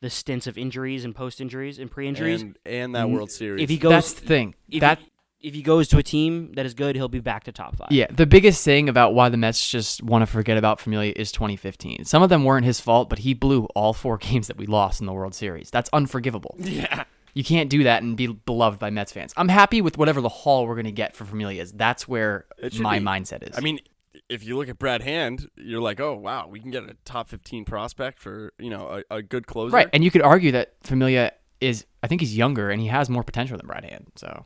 the 0.00 0.10
stints 0.10 0.46
of 0.46 0.56
injuries 0.56 1.04
and 1.04 1.14
post 1.14 1.40
injuries 1.40 1.78
and 1.78 1.90
pre 1.90 2.08
injuries. 2.08 2.42
and, 2.42 2.58
and 2.64 2.94
that 2.94 3.10
World 3.10 3.30
Series. 3.30 3.62
If 3.62 3.68
he 3.68 3.76
goes, 3.76 3.92
that's 3.92 4.12
the 4.14 4.26
thing. 4.26 4.54
if 4.70 4.80
That 4.80 4.98
he, 4.98 5.10
if 5.48 5.54
he 5.54 5.62
goes 5.62 5.86
to 5.88 5.98
a 5.98 6.02
team 6.02 6.52
that 6.54 6.64
is 6.64 6.72
good, 6.72 6.96
he'll 6.96 7.08
be 7.08 7.20
back 7.20 7.44
to 7.44 7.52
top 7.52 7.76
five. 7.76 7.88
Yeah, 7.90 8.06
the 8.10 8.26
biggest 8.26 8.64
thing 8.64 8.88
about 8.88 9.14
why 9.14 9.28
the 9.28 9.36
Mets 9.36 9.70
just 9.70 10.02
want 10.02 10.22
to 10.22 10.26
forget 10.26 10.56
about 10.56 10.80
Familia 10.80 11.12
is 11.14 11.30
2015. 11.30 12.04
Some 12.06 12.22
of 12.22 12.30
them 12.30 12.44
weren't 12.44 12.64
his 12.64 12.80
fault, 12.80 13.10
but 13.10 13.18
he 13.20 13.34
blew 13.34 13.64
all 13.74 13.92
four 13.92 14.16
games 14.28 14.46
that 14.46 14.56
we 14.56 14.64
lost 14.66 15.00
in 15.00 15.06
the 15.06 15.12
World 15.12 15.34
Series. 15.34 15.70
That's 15.70 15.90
unforgivable. 15.92 16.56
yeah, 16.58 17.04
You 17.34 17.44
can't 17.44 17.68
do 17.68 17.84
that 17.84 18.02
and 18.02 18.16
be 18.16 18.26
beloved 18.28 18.78
by 18.78 18.88
Mets 18.90 19.12
fans. 19.12 19.34
I'm 19.36 19.48
happy 19.48 19.82
with 19.82 19.98
whatever 19.98 20.20
the 20.20 20.28
haul 20.30 20.66
we're 20.66 20.74
going 20.74 20.86
to 20.86 20.92
get 20.92 21.14
for 21.14 21.24
Familia 21.26 21.62
is. 21.62 21.72
That's 21.72 22.08
where 22.08 22.46
my 22.78 22.98
be. 22.98 23.04
mindset 23.04 23.48
is. 23.48 23.56
I 23.56 23.60
mean, 23.60 23.78
if 24.28 24.44
you 24.44 24.56
look 24.56 24.68
at 24.68 24.78
Brad 24.78 25.02
Hand, 25.02 25.48
you're 25.56 25.80
like, 25.80 26.00
oh 26.00 26.14
wow, 26.14 26.48
we 26.48 26.60
can 26.60 26.70
get 26.70 26.84
a 26.84 26.96
top 27.04 27.28
15 27.28 27.64
prospect 27.64 28.18
for 28.20 28.52
you 28.58 28.70
know 28.70 29.02
a, 29.10 29.16
a 29.16 29.22
good 29.22 29.46
closer. 29.46 29.74
right, 29.74 29.88
and 29.92 30.02
you 30.04 30.10
could 30.10 30.22
argue 30.22 30.52
that 30.52 30.74
Familia 30.82 31.32
is 31.60 31.86
I 32.02 32.06
think 32.08 32.20
he's 32.20 32.36
younger 32.36 32.70
and 32.70 32.80
he 32.80 32.88
has 32.88 33.08
more 33.08 33.22
potential 33.22 33.56
than 33.56 33.66
Brad 33.66 33.84
Hand. 33.84 34.08
So, 34.16 34.44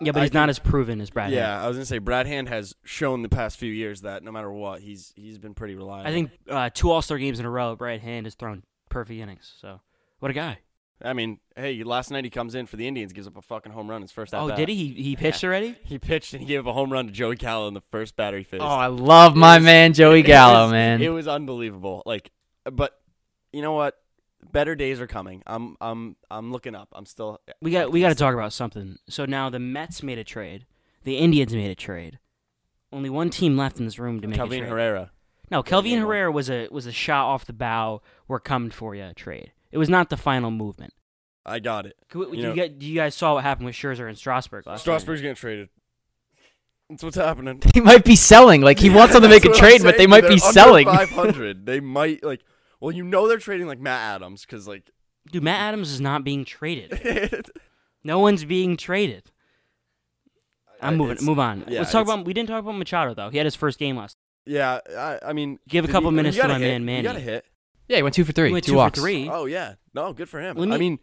yeah, 0.00 0.12
but 0.12 0.20
I 0.20 0.22
he's 0.24 0.34
not 0.34 0.48
think- 0.48 0.50
as 0.50 0.58
proven 0.58 1.00
as 1.00 1.10
Brad. 1.10 1.26
Hand. 1.26 1.34
Yeah, 1.36 1.52
Hand. 1.54 1.64
I 1.64 1.68
was 1.68 1.76
gonna 1.76 1.86
say 1.86 1.98
Brad 1.98 2.26
Hand 2.26 2.48
has 2.48 2.74
shown 2.84 3.22
the 3.22 3.28
past 3.28 3.58
few 3.58 3.72
years 3.72 4.00
that 4.02 4.22
no 4.22 4.32
matter 4.32 4.50
what, 4.50 4.80
he's 4.80 5.12
he's 5.16 5.38
been 5.38 5.54
pretty 5.54 5.74
reliable. 5.74 6.08
I 6.10 6.12
think 6.12 6.30
uh, 6.48 6.70
two 6.72 6.90
All 6.90 7.02
Star 7.02 7.18
games 7.18 7.38
in 7.38 7.46
a 7.46 7.50
row, 7.50 7.76
Brad 7.76 8.00
Hand 8.00 8.26
has 8.26 8.34
thrown 8.34 8.62
perfect 8.88 9.20
innings. 9.20 9.52
So 9.60 9.80
what 10.20 10.30
a 10.30 10.34
guy! 10.34 10.58
I 11.02 11.12
mean, 11.12 11.40
hey, 11.56 11.82
last 11.84 12.10
night 12.10 12.24
he 12.24 12.30
comes 12.30 12.54
in 12.54 12.66
for 12.66 12.76
the 12.76 12.88
Indians, 12.88 13.12
gives 13.12 13.26
up 13.26 13.36
a 13.36 13.42
fucking 13.42 13.72
home 13.72 13.88
run 13.88 14.02
his 14.02 14.12
first 14.12 14.34
oh, 14.34 14.38
at 14.38 14.42
Oh, 14.42 14.48
bat. 14.48 14.56
did 14.56 14.68
he? 14.68 14.74
He, 14.74 15.02
he 15.02 15.16
pitched 15.16 15.44
already? 15.44 15.76
He 15.84 15.98
pitched 15.98 16.32
and 16.32 16.40
he 16.40 16.46
gave 16.46 16.60
up 16.60 16.66
a 16.66 16.72
home 16.72 16.90
run 16.92 17.06
to 17.06 17.12
Joey 17.12 17.36
Gallo 17.36 17.68
in 17.68 17.74
the 17.74 17.82
first 17.92 18.16
batter 18.16 18.38
he 18.38 18.44
faced. 18.44 18.62
Oh, 18.62 18.66
I 18.66 18.86
love 18.86 19.36
my 19.36 19.58
man 19.58 19.92
Joey 19.92 20.22
Gallo, 20.22 20.70
man. 20.70 21.02
It 21.02 21.10
was 21.10 21.28
unbelievable. 21.28 22.02
Like, 22.06 22.30
but 22.64 22.98
you 23.52 23.62
know 23.62 23.72
what? 23.72 23.96
Better 24.52 24.74
days 24.74 25.00
are 25.00 25.06
coming. 25.06 25.42
I'm 25.46 25.76
I'm 25.80 26.16
I'm 26.30 26.52
looking 26.52 26.74
up. 26.74 26.88
I'm 26.92 27.04
still. 27.04 27.40
We 27.60 27.72
got 27.72 27.90
we 27.90 28.00
got 28.00 28.10
to 28.10 28.14
talk 28.14 28.32
about 28.32 28.52
something. 28.52 28.98
So 29.08 29.26
now 29.26 29.50
the 29.50 29.58
Mets 29.58 30.02
made 30.02 30.18
a 30.18 30.24
trade. 30.24 30.66
The 31.04 31.18
Indians 31.18 31.52
made 31.52 31.70
a 31.70 31.74
trade. 31.74 32.18
Only 32.92 33.10
one 33.10 33.30
team 33.30 33.56
left 33.56 33.78
in 33.78 33.84
this 33.84 33.98
room 33.98 34.20
to 34.20 34.28
make 34.28 34.36
a 34.36 34.38
Calvin 34.38 34.60
trade. 34.60 34.70
Herrera. 34.70 35.10
No, 35.50 35.62
Kelvin 35.62 35.98
Herrera 35.98 36.30
was 36.32 36.48
a 36.50 36.68
was 36.70 36.86
a 36.86 36.92
shot 36.92 37.26
off 37.26 37.44
the 37.44 37.52
bow. 37.52 38.02
We're 38.28 38.40
coming 38.40 38.70
for 38.70 38.94
you 38.94 39.12
trade. 39.14 39.52
It 39.76 39.78
was 39.78 39.88
not 39.90 40.08
the 40.10 40.16
final 40.16 40.50
movement. 40.50 40.92
I 41.44 41.58
got 41.60 41.86
it. 41.86 41.94
Could 42.08 42.30
we- 42.30 42.38
You 42.38 42.42
you, 42.42 42.48
know- 42.48 42.54
guys, 42.56 42.70
you 42.80 42.94
guys 42.94 43.14
saw 43.14 43.34
what 43.34 43.44
happened 43.44 43.66
with 43.66 43.76
Scherzer 43.76 44.08
and 44.08 44.16
Strasburg 44.18 44.66
last 44.66 44.78
night. 44.78 44.80
Strasburg's 44.80 45.20
getting 45.20 45.36
traded. 45.36 45.68
That's 46.88 47.02
what's 47.02 47.16
happening. 47.16 47.60
He 47.74 47.80
might 47.80 48.04
be 48.04 48.16
selling. 48.16 48.62
Like 48.62 48.78
he 48.78 48.90
wants 48.90 49.12
them 49.12 49.22
to 49.22 49.28
make 49.28 49.44
a 49.44 49.48
That's 49.48 49.60
what 49.60 49.64
I'm 49.64 49.70
trade, 49.78 49.82
but 49.82 49.92
they 49.92 49.98
saying. 50.04 50.10
might 50.10 50.20
They're 50.22 50.30
be 50.30 50.40
under 50.42 50.52
selling. 50.52 50.86
500. 50.88 51.66
they 51.66 51.80
might 51.80 52.24
like. 52.24 52.42
Well, 52.80 52.92
you 52.92 53.04
know 53.04 53.26
they're 53.28 53.38
trading 53.38 53.66
like 53.66 53.80
Matt 53.80 54.14
Adams 54.16 54.42
because 54.46 54.66
like. 54.68 54.90
Dude, 55.30 55.42
Matt 55.42 55.60
Adams 55.60 55.90
is 55.92 56.00
not 56.00 56.24
being 56.24 56.44
traded. 56.44 57.46
No 58.04 58.20
one's 58.20 58.44
being 58.44 58.76
traded. 58.76 59.32
I'm 60.80 60.94
Uh, 60.94 60.96
moving. 60.96 61.12
it's- 61.14 61.26
Move 61.26 61.40
on. 61.40 61.64
yeah, 61.66 61.80
Let's 61.80 61.90
talk 61.90 62.02
it's- 62.02 62.14
about. 62.14 62.24
We 62.24 62.32
didn't 62.32 62.48
talk 62.48 62.60
about 62.60 62.72
Machado 62.78 63.14
though. 63.14 63.30
He 63.30 63.36
had 63.38 63.46
his 63.46 63.56
first 63.56 63.80
game 63.80 63.96
last. 63.96 64.16
yeah, 64.44 64.78
I, 64.96 65.18
I 65.30 65.32
mean, 65.32 65.58
Give 65.68 65.84
a 65.84 65.88
couple 65.88 66.10
he- 66.10 66.16
minutes 66.16 66.36
he 66.36 66.42
got 66.42 66.48
to 66.48 66.52
my 66.54 66.58
hit. 66.60 66.78
man 66.82 66.98
He 66.98 67.02
got 67.02 67.16
a 67.16 67.20
hit. 67.20 67.44
Yeah, 67.88 67.96
he 67.98 68.02
went 68.02 68.14
two 68.14 68.24
for 68.24 68.32
three. 68.32 68.48
He 68.48 68.52
went 68.52 68.64
two 68.64 68.72
two 68.72 68.76
walks. 68.76 68.98
for 68.98 69.02
three. 69.02 69.28
Oh 69.28 69.46
yeah, 69.46 69.74
no, 69.94 70.12
good 70.12 70.28
for 70.28 70.40
him. 70.40 70.56
Let 70.56 70.72
I 70.72 70.78
mean, 70.78 70.98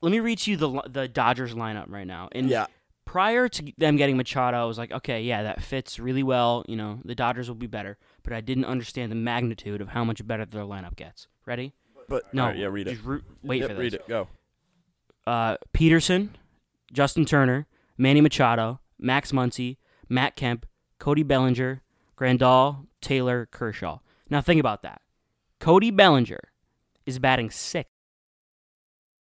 Let 0.00 0.10
me 0.12 0.20
read 0.20 0.38
to 0.38 0.50
you 0.50 0.56
the 0.56 0.82
the 0.88 1.08
Dodgers 1.08 1.54
lineup 1.54 1.86
right 1.88 2.06
now. 2.06 2.28
And 2.32 2.48
yeah, 2.48 2.66
prior 3.04 3.48
to 3.48 3.72
them 3.78 3.96
getting 3.96 4.16
Machado, 4.16 4.56
I 4.58 4.64
was 4.64 4.78
like, 4.78 4.92
okay, 4.92 5.22
yeah, 5.22 5.42
that 5.42 5.62
fits 5.62 5.98
really 5.98 6.22
well. 6.22 6.64
You 6.68 6.76
know, 6.76 7.00
the 7.04 7.14
Dodgers 7.14 7.48
will 7.48 7.56
be 7.56 7.66
better. 7.66 7.98
But 8.22 8.32
I 8.32 8.40
didn't 8.40 8.66
understand 8.66 9.10
the 9.10 9.16
magnitude 9.16 9.80
of 9.80 9.88
how 9.88 10.04
much 10.04 10.24
better 10.26 10.44
their 10.44 10.62
lineup 10.62 10.96
gets. 10.96 11.26
Ready? 11.46 11.72
but 12.08 12.32
No. 12.32 12.42
all 12.44 12.48
right, 12.50 12.58
yeah, 12.58 12.66
read 12.68 12.86
it. 12.88 12.92
Just 12.92 13.04
ru- 13.04 13.22
wait 13.42 13.60
Yep, 13.60 13.68
for 13.68 13.74
this. 13.74 13.80
read 13.80 13.94
it. 13.94 14.08
Go. 14.08 14.28
Uh, 15.26 15.56
Pederson, 15.74 16.30
Justin 16.92 17.24
Turner, 17.26 17.66
Manny 17.98 18.20
Machado, 18.22 18.80
Max 18.98 19.30
Muncy, 19.32 19.76
Matt 20.08 20.34
Kemp, 20.36 20.64
Cody 20.98 21.22
Bellinger, 21.22 21.82
Grandal, 22.16 22.86
Taylor, 23.02 23.46
Kershaw. 23.50 23.98
Now 24.30 24.40
think 24.40 24.58
about 24.58 24.82
that. 24.82 25.02
Cody 25.60 25.90
Bellinger 25.90 26.40
is 27.06 27.18
batting 27.18 27.50
sixth. 27.50 27.92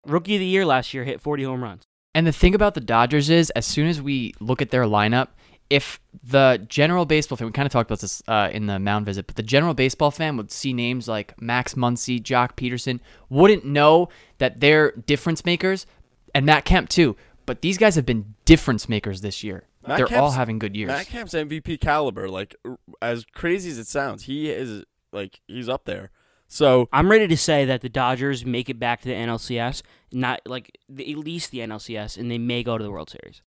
Rookie 0.06 0.36
of 0.36 0.40
the 0.40 0.46
year 0.46 0.66
last 0.66 0.94
year 0.94 1.04
hit 1.04 1.20
40 1.22 1.44
home 1.44 1.64
runs. 1.64 1.84
And 2.14 2.26
the 2.26 2.32
thing 2.32 2.56
about 2.56 2.74
the 2.74 2.82
Dodgers 2.82 3.30
is, 3.30 3.50
as 3.52 3.66
soon 3.66 3.88
as 3.88 4.02
we 4.02 4.34
look 4.40 4.62
at 4.62 4.70
their 4.70 4.84
lineup, 4.84 5.30
if 5.70 6.00
the 6.24 6.66
general 6.68 7.06
baseball 7.06 7.38
fan, 7.38 7.48
we 7.48 7.52
kind 7.52 7.66
of 7.66 7.72
talked 7.72 7.90
about 7.90 8.00
this 8.00 8.24
uh, 8.28 8.50
in 8.52 8.68
the 8.68 8.80
mound 8.80 9.06
visit, 9.06 9.28
but 9.28 9.36
the 9.36 9.44
general 9.44 9.74
baseball 9.74 10.12
fan 10.12 10.38
would 10.38 10.52
see 10.52 10.74
names 10.74 11.08
like 11.08 11.40
Max 11.42 11.74
Muncy, 11.74 12.22
Joc 12.22 12.56
Pederson, 12.56 13.00
wouldn't 13.30 13.66
know 13.66 14.10
that 14.38 14.62
they're 14.62 14.92
difference 14.92 15.44
makers, 15.46 15.86
and 16.34 16.46
Matt 16.46 16.66
Kemp 16.66 16.90
too. 16.90 17.16
But 17.46 17.62
these 17.62 17.78
guys 17.78 17.96
have 17.96 18.06
been 18.06 18.36
difference 18.46 18.88
makers 18.90 19.22
this 19.22 19.44
year. 19.44 19.68
Matt 19.86 19.98
they're 19.98 20.20
all 20.20 20.32
having 20.32 20.60
good 20.60 20.76
years. 20.76 20.88
Matt 20.88 21.08
Kemp's 21.08 21.34
MVP 21.34 21.80
caliber. 21.80 22.30
Like 22.30 22.56
as 23.02 23.26
crazy 23.26 23.70
as 23.70 23.78
it 23.78 23.88
sounds, 23.88 24.24
he 24.24 24.50
is 24.50 24.84
like 25.14 25.42
he's 25.48 25.70
up 25.70 25.86
there. 25.86 26.12
So 26.48 26.88
I'm 26.94 27.12
ready 27.12 27.28
to 27.28 27.38
say 27.38 27.66
that 27.66 27.82
the 27.82 27.90
Dodgers 27.90 28.46
make 28.46 28.70
it 28.70 28.80
back 28.80 29.02
to 29.02 29.08
the 29.08 29.14
NLCS, 29.14 29.82
not 30.12 30.42
like 30.46 30.78
the, 30.88 31.12
at 31.12 31.18
least 31.18 31.52
the 31.52 31.60
NLCS, 31.60 32.18
and 32.18 32.32
they 32.32 32.38
may 32.38 32.64
go 32.64 32.78
to 32.78 32.84
the 32.84 32.92
World 32.92 33.10
Series. 33.10 33.42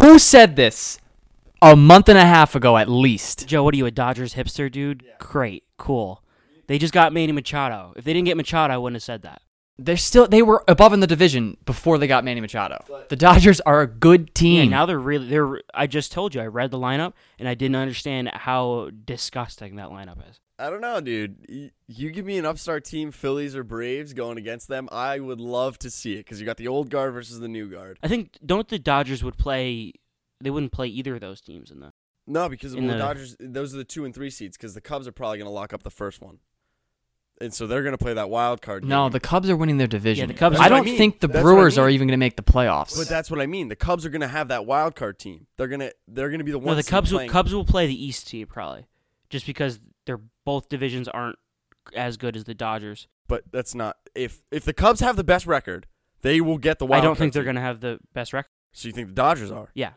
Who 0.00 0.18
said 0.18 0.56
this 0.56 0.98
a 1.60 1.74
month 1.74 2.08
and 2.08 2.18
a 2.18 2.24
half 2.24 2.54
ago 2.54 2.76
at 2.76 2.88
least? 2.88 3.46
Joe, 3.48 3.64
what 3.64 3.74
are 3.74 3.76
you, 3.76 3.86
a 3.86 3.90
Dodgers 3.90 4.34
hipster, 4.34 4.70
dude? 4.70 5.04
Great, 5.18 5.64
cool. 5.76 6.22
They 6.68 6.78
just 6.78 6.94
got 6.94 7.12
Manny 7.12 7.32
Machado. 7.32 7.92
If 7.96 8.04
they 8.04 8.12
didn't 8.12 8.26
get 8.26 8.36
Machado, 8.36 8.74
I 8.74 8.76
wouldn't 8.76 8.96
have 8.96 9.02
said 9.02 9.22
that. 9.22 9.42
They're 9.80 9.96
still 9.96 10.26
they 10.26 10.42
were 10.42 10.64
above 10.66 10.92
in 10.92 10.98
the 10.98 11.06
division 11.06 11.56
before 11.64 11.98
they 11.98 12.08
got 12.08 12.24
Manny 12.24 12.40
Machado. 12.40 12.84
The 13.08 13.16
Dodgers 13.16 13.60
are 13.60 13.80
a 13.80 13.86
good 13.86 14.34
team. 14.34 14.64
Yeah, 14.64 14.78
now 14.78 14.86
they're 14.86 14.98
really 14.98 15.28
they're. 15.28 15.60
I 15.72 15.86
just 15.86 16.10
told 16.10 16.34
you, 16.34 16.40
I 16.40 16.46
read 16.46 16.72
the 16.72 16.78
lineup, 16.78 17.12
and 17.38 17.48
I 17.48 17.54
didn't 17.54 17.76
understand 17.76 18.28
how 18.34 18.90
disgusting 19.04 19.76
that 19.76 19.88
lineup 19.90 20.28
is. 20.28 20.40
I 20.58 20.70
don't 20.70 20.80
know, 20.80 21.00
dude. 21.00 21.70
You 21.86 22.10
give 22.10 22.24
me 22.26 22.36
an 22.36 22.44
upstart 22.44 22.84
team, 22.84 23.12
Phillies 23.12 23.54
or 23.54 23.62
Braves, 23.62 24.12
going 24.12 24.38
against 24.38 24.66
them. 24.68 24.88
I 24.90 25.20
would 25.20 25.40
love 25.40 25.78
to 25.80 25.90
see 25.90 26.14
it 26.14 26.18
because 26.18 26.40
you 26.40 26.46
got 26.46 26.56
the 26.56 26.66
old 26.68 26.90
guard 26.90 27.12
versus 27.14 27.38
the 27.38 27.46
new 27.48 27.68
guard. 27.70 27.98
I 28.02 28.08
think 28.08 28.38
don't 28.44 28.68
the 28.68 28.78
Dodgers 28.78 29.22
would 29.22 29.36
play. 29.38 29.92
They 30.40 30.50
wouldn't 30.50 30.72
play 30.72 30.88
either 30.88 31.14
of 31.14 31.20
those 31.20 31.40
teams 31.40 31.70
in 31.70 31.80
the. 31.80 31.92
No, 32.26 32.48
because 32.48 32.74
In 32.74 32.80
well, 32.86 32.88
the 32.88 32.92
the- 32.94 32.98
Dodgers, 32.98 33.36
those 33.40 33.72
are 33.74 33.78
the 33.78 33.84
two 33.84 34.04
and 34.04 34.14
three 34.14 34.30
seeds. 34.30 34.56
Because 34.56 34.74
the 34.74 34.80
Cubs 34.80 35.06
are 35.08 35.12
probably 35.12 35.38
going 35.38 35.46
to 35.48 35.52
lock 35.52 35.72
up 35.72 35.82
the 35.84 35.90
first 35.90 36.20
one, 36.20 36.38
and 37.40 37.54
so 37.54 37.66
they're 37.66 37.82
going 37.82 37.96
to 37.96 37.98
play 37.98 38.14
that 38.14 38.28
wild 38.28 38.60
card. 38.60 38.84
no, 38.84 39.08
the 39.08 39.20
Cubs 39.20 39.48
are 39.48 39.56
winning 39.56 39.78
their 39.78 39.86
division. 39.86 40.26
the 40.28 40.34
Cubs 40.34 40.58
I 40.58 40.66
are- 40.66 40.68
don't 40.70 40.78
I 40.80 40.82
mean. 40.82 40.98
think 40.98 41.20
the 41.20 41.28
That's 41.28 41.36
what 41.44 41.50
I 41.50 41.54
Brewers 41.54 41.78
are 41.78 41.88
even 41.88 42.08
going 42.08 42.18
to 42.18 42.24
make 42.24 42.36
the 42.36 42.42
playoffs. 42.42 42.96
But 42.98 43.08
that's 43.08 43.30
what 43.30 43.40
I 43.40 43.46
mean. 43.46 43.68
The 43.68 43.76
Cubs 43.76 44.04
are 44.04 44.10
going 44.10 44.20
to 44.22 44.28
have 44.28 44.48
that 44.48 44.66
wild 44.66 44.96
card 44.96 45.18
team. 45.20 45.46
They're 45.56 45.68
gonna 45.68 45.92
they're 46.08 46.28
going 46.30 46.40
to 46.40 46.44
be 46.44 46.50
the 46.52 46.58
No, 46.58 46.66
ones. 46.66 46.84
the 46.84 46.90
Cubs 46.90 47.12
will 47.12 47.18
playing. 47.18 47.30
Cubs 47.30 47.54
will 47.54 47.64
play 47.64 47.86
the 47.86 48.04
East 48.04 48.26
team 48.28 48.46
probably, 48.48 48.86
just 49.30 49.46
because 49.46 49.78
they're 49.78 49.84
both 50.48 50.68
divisions 50.70 51.08
aren't 51.08 51.36
as 51.94 52.16
good 52.16 52.34
as 52.36 52.44
the 52.44 52.54
Dodgers. 52.54 53.06
but 53.28 53.42
that's 53.52 53.74
not 53.74 53.96
if 54.14 54.40
if 54.50 54.64
the 54.64 54.72
Cubs 54.72 55.00
have 55.00 55.16
the 55.16 55.24
best 55.32 55.46
record, 55.46 55.86
they 56.22 56.40
will 56.40 56.56
get 56.58 56.78
the 56.78 56.86
wild. 56.86 57.02
I 57.02 57.04
don't 57.04 57.18
think 57.18 57.34
they're 57.34 57.44
going 57.52 57.56
to 57.62 57.68
have 57.70 57.80
the 57.80 57.98
best 58.14 58.32
record. 58.32 58.48
So 58.72 58.88
you 58.88 58.94
think 58.94 59.08
the 59.08 59.14
Dodgers 59.14 59.50
are? 59.50 59.68
Yeah. 59.74 59.92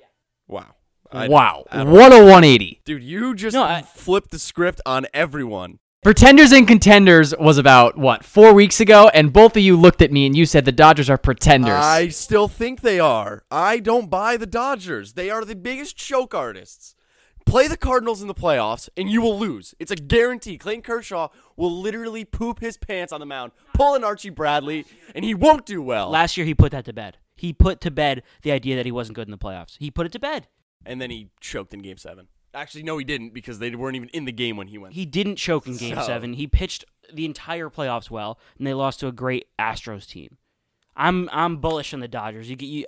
Wow. 0.48 0.76
I- 1.14 1.28
wow, 1.28 1.66
I 1.72 1.84
what 1.84 2.12
a 2.14 2.20
180! 2.24 2.82
Dude, 2.86 3.04
you 3.04 3.34
just 3.36 3.54
No, 3.54 3.64
I- 3.64 3.82
flipped 3.82 4.32
the 4.32 4.40
script 4.40 4.80
on 4.86 5.06
everyone. 5.14 5.80
Pretenders 6.04 6.52
and 6.52 6.68
contenders 6.68 7.34
was 7.38 7.58
about 7.58 7.98
what 7.98 8.24
four 8.26 8.54
weeks 8.54 8.80
ago, 8.80 9.10
and 9.14 9.32
both 9.32 9.56
of 9.58 9.62
you 9.64 9.76
looked 9.78 10.02
at 10.02 10.12
me 10.12 10.26
and 10.26 10.36
you 10.36 10.46
said 10.46 10.66
the 10.66 10.72
Dodgers 10.72 11.10
are 11.10 11.18
pretenders. 11.18 11.74
I 12.00 12.08
still 12.10 12.48
think 12.48 12.82
they 12.82 13.00
are. 13.00 13.44
I 13.52 13.80
don't 13.80 14.10
buy 14.10 14.36
the 14.38 14.48
Dodgers. 14.48 15.14
They 15.14 15.30
are 15.30 15.46
the 15.46 15.56
biggest 15.56 15.96
choke 15.98 16.34
artists. 16.34 16.96
Play 17.46 17.68
the 17.68 17.78
Cardinals 17.78 18.22
in 18.22 18.28
the 18.28 18.34
playoffs, 18.34 18.88
and 18.96 19.10
you 19.10 19.22
will 19.22 19.38
lose. 19.38 19.74
It's 19.80 19.92
a 19.92 19.96
guarantee. 19.96 20.58
Clayton 20.58 20.84
Kershaw 20.84 21.30
will 21.58 21.72
literally 21.82 22.24
poop 22.24 22.60
his 22.62 22.78
pants 22.78 23.12
on 23.12 23.20
the 23.20 23.26
mound, 23.26 23.52
pull 23.74 23.94
an 23.96 24.04
Archie 24.04 24.30
Bradley, 24.30 24.86
and 25.16 25.26
he 25.26 25.34
won't 25.34 25.66
do 25.66 25.82
well. 25.82 26.10
Last 26.10 26.38
year 26.38 26.46
he 26.46 26.54
put 26.54 26.72
that 26.72 26.86
to 26.86 26.94
bed. 26.94 27.18
He 27.36 27.52
put 27.54 27.82
to 27.82 27.92
bed 27.92 28.24
the 28.44 28.52
idea 28.52 28.76
that 28.76 28.86
he 28.86 28.92
wasn't 28.92 29.16
good 29.16 29.28
in 29.28 29.32
the 29.32 29.38
playoffs. 29.38 29.76
He 29.80 29.92
put 29.92 30.06
it 30.06 30.12
to 30.14 30.20
bed. 30.20 30.48
and 30.86 31.02
then 31.02 31.10
he 31.12 31.30
choked 31.40 31.74
in 31.74 31.82
Game 31.82 31.98
Seven. 31.98 32.28
Actually, 32.54 32.84
no, 32.84 32.98
he 32.98 33.04
didn't 33.06 33.34
because 33.34 33.60
they 33.60 33.74
weren't 33.76 33.96
even 33.96 34.10
in 34.10 34.26
the 34.26 34.32
game 34.32 34.58
when 34.58 34.68
he 34.68 34.78
went. 34.78 34.94
He 34.94 35.06
didn't 35.06 35.38
choke 35.38 35.68
in 35.68 35.78
Game 35.78 35.96
So- 35.96 36.02
Seven. 36.04 36.34
He 36.34 36.48
pitched 36.48 36.84
the 37.14 37.26
entire 37.26 37.70
playoffs 37.70 38.10
well, 38.10 38.40
and 38.58 38.66
they 38.68 38.74
lost 38.74 39.00
to 39.02 39.08
a 39.08 39.12
great 39.12 39.48
Astros 39.60 40.08
team. 40.08 40.38
I'm 40.96 41.30
I'm 41.32 41.58
bullish 41.58 41.94
on 41.94 42.00
the 42.02 42.08
Dodgers. 42.08 42.50
You 42.50 42.56
get 42.56 42.66
you. 42.68 42.86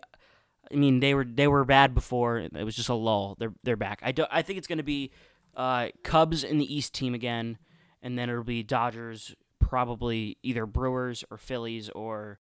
I 0.73 0.75
mean, 0.75 0.99
they 0.99 1.13
were 1.13 1.23
they 1.23 1.47
were 1.47 1.63
bad 1.63 1.93
before. 1.93 2.39
It 2.39 2.63
was 2.63 2.75
just 2.75 2.89
a 2.89 2.93
lull. 2.95 3.35
They're 3.39 3.53
they're 3.63 3.77
back. 3.77 3.99
I 4.03 4.11
do, 4.11 4.25
I 4.31 4.41
think 4.41 4.57
it's 4.57 4.67
going 4.67 4.77
to 4.77 4.83
be 4.83 5.11
uh, 5.55 5.89
Cubs 6.03 6.43
in 6.43 6.57
the 6.57 6.75
East 6.75 6.93
team 6.93 7.13
again, 7.13 7.57
and 8.01 8.17
then 8.17 8.29
it'll 8.29 8.43
be 8.43 8.63
Dodgers, 8.63 9.35
probably 9.59 10.37
either 10.43 10.65
Brewers 10.65 11.23
or 11.29 11.37
Phillies 11.37 11.89
or 11.89 12.39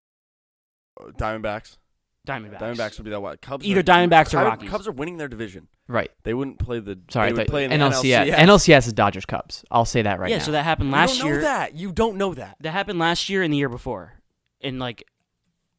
Diamondbacks. 0.99 1.77
Diamondbacks. 2.27 2.59
Diamondbacks 2.61 2.99
would 2.99 3.05
be 3.05 3.11
that 3.11 3.21
what? 3.21 3.41
Cubs. 3.41 3.65
Either 3.65 3.81
are, 3.81 3.83
Diamondbacks 3.83 4.35
or 4.35 4.45
Rockies. 4.45 4.71
Cubs 4.71 4.87
are 4.87 4.93
winning 4.93 5.17
their 5.17 5.29
division. 5.29 5.69
right. 5.89 6.11
They 6.23 6.35
wouldn't 6.35 6.59
play 6.59 6.79
the. 6.79 6.99
Sorry, 7.11 7.33
they 7.33 7.39
would 7.39 7.49
play 7.49 7.65
in 7.65 7.71
the 7.71 7.77
NLCS. 7.77 8.27
NLCS. 8.27 8.35
NLCS 8.35 8.87
is 8.89 8.93
Dodgers 8.93 9.27
Cubs. 9.27 9.65
I'll 9.71 9.85
say 9.87 10.03
that 10.03 10.21
right 10.21 10.31
yeah, 10.31 10.39
now. 10.39 10.45
so 10.45 10.53
that 10.53 10.65
happened 10.65 10.91
last 10.91 11.17
You 11.17 11.23
don't 11.23 11.29
know 11.29 11.35
year. 11.35 11.43
that. 11.43 11.75
You 11.75 11.93
don't 11.93 12.17
know 12.17 12.35
that. 12.35 12.57
That 12.61 12.73
happened 12.73 12.99
last 12.99 13.29
year 13.29 13.43
and 13.43 13.53
the 13.53 13.57
year 13.59 13.71
before, 13.71 14.15
and 14.61 14.79
like, 14.79 15.05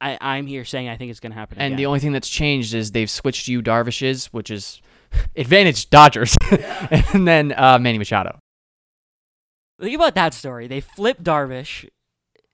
I 0.02 0.18
I'm 0.20 0.48
here 0.48 0.66
saying 0.66 0.90
I 0.90 0.98
think 0.98 1.12
it's 1.12 1.20
going 1.20 1.32
to 1.32 1.38
happen. 1.38 1.58
and 1.60 1.68
again. 1.68 1.78
the 1.78 1.86
only 1.86 2.00
thing 2.00 2.12
that's 2.12 2.28
changed 2.30 2.74
is 2.74 2.92
they've 2.92 3.10
switched 3.10 3.48
you 3.48 3.62
Darvishes, 3.62 4.26
which 4.34 4.50
is 4.52 4.82
advantage 5.36 5.90
Dodgers, 5.90 6.36
and 7.14 7.28
then 7.28 7.54
uh, 7.56 7.78
Manny 7.80 7.98
Machado. 7.98 8.40
Think 9.80 9.96
about 9.96 10.16
that 10.16 10.34
story. 10.34 10.68
They 10.68 10.80
flipped 10.82 11.24
Darvish. 11.24 11.88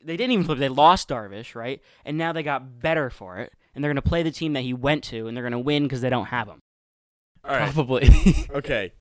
They 0.04 0.16
didn't 0.16 0.32
even 0.32 0.46
flip. 0.46 0.60
They 0.60 0.70
lost 0.70 1.10
Darvish, 1.10 1.56
right? 1.56 1.82
And 2.06 2.18
now 2.18 2.32
they 2.32 2.44
got 2.44 2.80
better 2.80 3.10
for 3.10 3.38
it. 3.40 3.52
And 3.76 3.84
they're 3.84 3.90
going 3.90 4.02
to 4.02 4.08
play 4.10 4.24
the 4.24 4.32
team 4.32 4.54
that 4.54 4.62
he 4.62 4.74
went 4.74 5.04
to, 5.06 5.28
and 5.28 5.36
they're 5.36 5.44
going 5.44 5.52
to 5.52 5.60
win 5.60 5.84
because 5.84 6.02
they 6.02 6.10
don't 6.10 6.28
have 6.28 6.48
him. 6.48 6.60
All 7.44 7.52
right. 7.56 7.72
Probably. 7.72 8.10
Okay. 8.50 8.94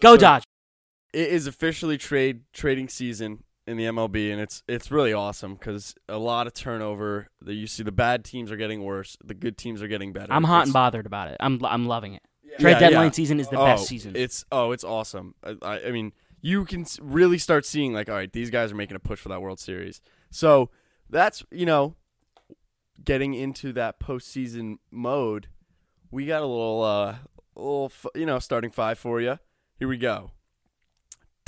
Go 0.00 0.14
So- 0.14 0.20
Dodgers! 0.20 0.44
it 1.14 1.28
is 1.28 1.46
officially 1.46 1.96
trade 1.98 2.42
trading 2.52 2.88
season 2.88 3.42
in 3.68 3.76
the 3.76 3.84
MLB, 3.84 4.32
and 4.32 4.40
it's 4.40 4.62
it's 4.66 4.90
really 4.90 5.12
awesome 5.12 5.54
because 5.54 5.94
a 6.08 6.18
lot 6.18 6.46
of 6.46 6.54
turnover. 6.54 7.28
The, 7.42 7.52
you 7.52 7.66
see 7.66 7.82
the 7.82 7.92
bad 7.92 8.24
teams 8.24 8.50
are 8.50 8.56
getting 8.56 8.82
worse, 8.82 9.16
the 9.22 9.34
good 9.34 9.58
teams 9.58 9.82
are 9.82 9.88
getting 9.88 10.12
better. 10.12 10.32
I'm 10.32 10.44
hot 10.44 10.64
and 10.64 10.72
bothered 10.72 11.06
about 11.06 11.28
it. 11.28 11.36
I'm 11.38 11.64
I'm 11.64 11.86
loving 11.86 12.14
it. 12.14 12.22
Trade 12.58 12.72
Yeah, 12.72 12.78
deadline 12.78 13.06
yeah. 13.06 13.12
season 13.12 13.40
is 13.40 13.48
the 13.48 13.58
oh, 13.58 13.64
best 13.64 13.86
season. 13.86 14.14
It's 14.16 14.44
oh, 14.50 14.72
it's 14.72 14.84
awesome. 14.84 15.34
I, 15.44 15.56
I, 15.62 15.82
I 15.86 15.90
mean, 15.90 16.12
you 16.40 16.64
can 16.64 16.86
really 17.00 17.38
start 17.38 17.66
seeing 17.66 17.92
like, 17.92 18.08
all 18.08 18.14
right, 18.14 18.32
these 18.32 18.50
guys 18.50 18.72
are 18.72 18.76
making 18.76 18.96
a 18.96 19.00
push 19.00 19.20
for 19.20 19.28
that 19.28 19.42
World 19.42 19.60
Series. 19.60 20.00
So 20.30 20.70
that's 21.10 21.44
you 21.50 21.66
know, 21.66 21.94
getting 23.04 23.34
into 23.34 23.72
that 23.74 24.00
postseason 24.00 24.78
mode, 24.90 25.48
we 26.10 26.24
got 26.26 26.42
a 26.42 26.46
little, 26.46 26.82
uh, 26.82 27.16
little, 27.54 27.92
you 28.14 28.26
know, 28.26 28.38
starting 28.38 28.70
five 28.70 28.98
for 28.98 29.20
you. 29.20 29.38
Here 29.78 29.88
we 29.88 29.98
go. 29.98 30.32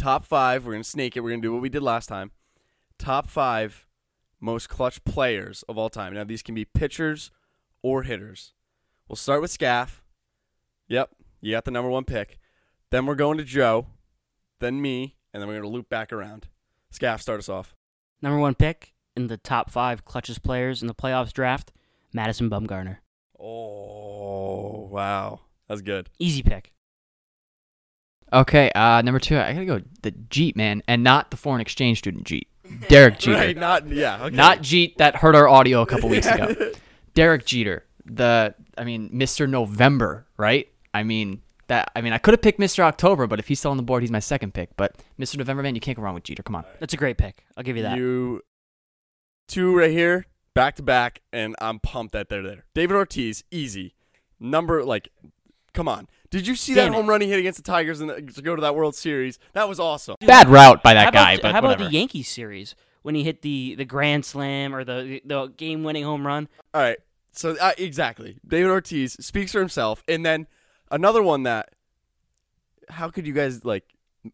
Top 0.01 0.25
five. 0.25 0.65
We're 0.65 0.73
gonna 0.73 0.85
snake 0.85 1.15
it. 1.15 1.21
We're 1.21 1.29
gonna 1.29 1.43
do 1.43 1.53
what 1.53 1.61
we 1.61 1.69
did 1.69 1.83
last 1.83 2.07
time. 2.07 2.31
Top 2.99 3.29
five 3.29 3.87
most 4.41 4.71
clutch 4.71 5.05
players 5.05 5.63
of 5.69 5.77
all 5.77 5.91
time. 5.91 6.15
Now 6.15 6.25
these 6.25 6.43
can 6.43 6.55
be 6.55 6.65
pitchers 6.65 7.31
or 7.83 8.05
hitters. 8.05 8.55
We'll 9.07 9.17
start 9.17 9.43
with 9.43 9.51
Scaff. 9.51 10.03
Yep, 10.89 11.11
you 11.43 11.53
got 11.53 11.67
the 11.67 11.71
number 11.71 11.91
one 11.91 12.05
pick. 12.05 12.39
Then 12.91 13.05
we're 13.05 13.15
going 13.15 13.37
to 13.37 13.45
Joe, 13.45 13.89
then 14.59 14.81
me, 14.81 15.17
and 15.35 15.43
then 15.43 15.49
we're 15.49 15.57
gonna 15.57 15.69
loop 15.69 15.91
back 15.91 16.15
around. 16.15 16.49
Scaff, 16.91 17.21
start 17.21 17.39
us 17.39 17.51
off. 17.51 17.75
Number 18.23 18.39
one 18.39 18.55
pick 18.55 18.95
in 19.15 19.27
the 19.27 19.37
top 19.37 19.69
five 19.71 20.07
clutchest 20.07 20.43
players 20.43 20.81
in 20.81 20.89
the 20.89 20.95
playoffs 20.95 21.35
draft, 21.35 21.73
Madison 22.15 22.49
Bumgarner. 22.49 23.01
Oh 23.39 24.89
wow, 24.91 25.41
that's 25.69 25.83
good. 25.83 26.09
Easy 26.19 26.43
pick. 26.43 26.73
Okay, 28.33 28.71
uh, 28.75 29.03
number 29.03 29.19
two, 29.19 29.39
I 29.39 29.53
gotta 29.53 29.67
go 29.67 29.81
the 30.03 30.13
Jeep 30.13 30.57
man, 30.57 30.83
and 30.87 31.03
not 31.03 31.31
the 31.31 31.37
foreign 31.37 31.61
exchange 31.61 31.99
student 31.99 32.25
Jeet. 32.25 32.47
Derek 32.89 33.19
Jeter, 33.19 33.37
Right? 33.37 33.57
Not 33.57 33.89
yeah. 33.89 34.25
Okay. 34.25 34.37
not 34.37 34.59
Jeet 34.61 34.97
that 34.99 35.17
hurt 35.17 35.35
our 35.35 35.49
audio 35.49 35.83
a 35.83 35.87
couple 35.87 36.09
weeks 36.09 36.27
ago. 36.27 36.55
Derek 37.15 37.45
Jeter, 37.45 37.85
the 38.05 38.55
I 38.79 38.85
mean, 38.85 39.11
Mr. 39.11 39.49
November, 39.49 40.27
right? 40.37 40.69
I 40.95 41.03
mean 41.03 41.43
that. 41.67 41.91
I 41.97 42.01
mean, 42.01 42.13
I 42.13 42.19
could 42.19 42.33
have 42.33 42.43
picked 42.43 42.61
Mr. 42.61 42.81
October, 42.81 43.27
but 43.27 43.39
if 43.41 43.49
he's 43.49 43.59
still 43.59 43.73
on 43.73 43.77
the 43.77 43.83
board, 43.83 44.03
he's 44.03 44.13
my 44.13 44.21
second 44.21 44.55
pick. 44.55 44.77
But 44.77 44.97
Mr. 45.19 45.37
November, 45.37 45.63
man, 45.63 45.75
you 45.75 45.81
can't 45.81 45.97
go 45.97 46.03
wrong 46.05 46.15
with 46.15 46.25
Jeter. 46.25 46.43
Come 46.45 46.55
on. 46.55 46.65
That's 46.79 46.95
a 46.95 46.97
great 46.97 47.19
pick. 47.19 47.45
I'll 47.57 47.65
give 47.65 47.77
you 47.77 47.83
that. 47.83 47.97
You 47.97 48.43
two 49.49 49.77
right 49.77 49.91
here, 49.91 50.27
back 50.55 50.77
to 50.77 50.83
back, 50.83 51.23
and 51.33 51.57
I'm 51.61 51.81
pumped 51.81 52.13
that 52.13 52.29
they're 52.29 52.43
there. 52.43 52.65
David 52.75 52.95
Ortiz, 52.97 53.43
easy. 53.51 53.95
Number 54.39 54.85
like, 54.85 55.09
come 55.75 55.89
on. 55.89 56.09
Did 56.31 56.47
you 56.47 56.55
see 56.55 56.75
Damn 56.75 56.87
that 56.87 56.93
it. 56.93 56.97
home 56.97 57.09
run 57.09 57.21
he 57.21 57.29
hit 57.29 57.39
against 57.41 57.57
the 57.57 57.65
Tigers 57.65 58.01
and 58.01 58.33
to 58.35 58.43
go 58.43 58.55
to 58.55 58.63
that 58.63 58.75
World 58.75 58.95
Series? 58.95 59.39
That 59.53 59.69
was 59.69 59.81
awesome. 59.81 60.17
Bad 60.21 60.49
route 60.49 60.83
by 60.83 60.95
that 60.95 61.07
how 61.07 61.11
guy, 61.11 61.33
about, 61.33 61.43
but 61.43 61.53
how 61.53 61.59
about 61.59 61.79
the 61.79 61.91
Yankees 61.91 62.29
series 62.29 62.77
when 63.03 63.15
he 63.15 63.25
hit 63.25 63.43
the, 63.43 63.75
the 63.75 63.85
grand 63.85 64.25
slam 64.25 64.75
or 64.75 64.85
the 64.85 65.21
the 65.25 65.49
game 65.49 65.83
winning 65.83 66.05
home 66.05 66.27
run? 66.27 66.49
All 66.73 66.81
right. 66.81 66.99
So 67.33 67.57
uh, 67.61 67.73
exactly, 67.79 68.39
David 68.47 68.71
Ortiz 68.71 69.15
speaks 69.25 69.53
for 69.53 69.59
himself, 69.59 70.03
and 70.09 70.25
then 70.25 70.47
another 70.91 71.23
one 71.23 71.43
that. 71.45 71.75
How 72.89 73.09
could 73.09 73.25
you 73.25 73.33
guys 73.33 73.65
like 73.65 73.85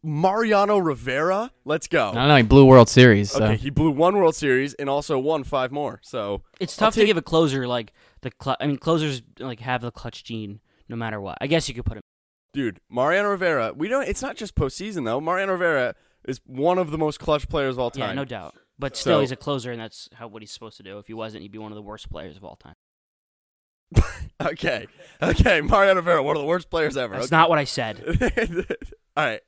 Mariano 0.03 0.79
Rivera? 0.79 1.53
Let's 1.67 1.89
go. 1.89 2.09
I 2.11 2.15
don't 2.15 2.29
know. 2.29 2.37
He 2.37 2.43
blew 2.43 2.65
World 2.65 2.89
Series. 2.89 3.31
So. 3.33 3.45
Okay, 3.45 3.57
he 3.57 3.69
blew 3.71 3.91
one 3.91 4.17
World 4.17 4.35
Series 4.35 4.73
and 4.75 4.89
also 4.89 5.19
won 5.19 5.45
five 5.45 5.71
more. 5.71 6.01
So 6.03 6.43
It's 6.59 6.81
I'll 6.81 6.87
tough 6.87 6.95
to 6.95 7.05
give 7.05 7.19
a 7.19 7.23
closer 7.23 7.67
like 7.69 7.93
the 8.23 8.33
cl- 8.43 8.57
I 8.59 8.67
mean 8.67 8.79
closers 8.79 9.23
like 9.39 9.61
have 9.61 9.83
the 9.83 9.91
clutch 9.91 10.25
gene 10.25 10.61
no 10.89 10.97
matter 10.97 11.21
what. 11.21 11.39
I 11.41 11.47
guess 11.47 11.69
you 11.69 11.75
could 11.75 11.85
put 11.85 11.97
him. 11.99 12.03
dude, 12.53 12.81
Mariano 12.91 13.29
Rivera. 13.31 13.73
We 13.75 13.89
don't. 13.89 14.07
It's 14.09 14.23
not 14.23 14.37
just 14.37 14.55
postseason 14.55 15.05
though. 15.05 15.21
Mariano 15.21 15.53
Rivera 15.53 15.95
is 16.27 16.41
one 16.47 16.79
of 16.79 16.91
the 16.91 16.99
most 16.99 17.19
clutch 17.21 17.49
players 17.49 17.75
of 17.75 17.81
all 17.81 17.91
time. 17.91 18.09
Yeah, 18.11 18.13
no 18.15 18.25
doubt. 18.25 18.55
But 18.79 18.97
still, 18.97 19.17
So- 19.19 19.21
he's 19.21 19.31
a 19.33 19.37
closer, 19.37 19.73
and 19.73 19.81
that's 19.81 20.09
how 20.15 20.29
what 20.29 20.43
he's 20.43 20.53
supposed 20.53 20.77
to 20.79 20.83
do. 20.83 20.99
If 20.99 21.07
he 21.07 21.15
wasn't, 21.15 21.43
he'd 21.43 21.53
be 21.53 21.59
one 21.59 21.73
of 21.73 21.77
the 21.77 21.83
worst 21.83 22.11
players 22.11 22.37
of 22.37 22.45
all 22.45 22.57
time. 22.57 22.75
Okay, 24.39 24.87
okay, 25.23 25.63
Mariano 25.63 25.95
Rivera, 26.01 26.23
one 26.23 26.37
of 26.37 26.43
the 26.43 26.47
worst 26.47 26.69
players 26.69 26.95
ever. 26.99 27.15
That's 27.15 27.29
Okay. 27.29 27.37
not 27.37 27.49
what 27.49 27.59
I 27.59 27.65
said. 27.65 28.03
all 29.17 29.25
right, 29.25 29.41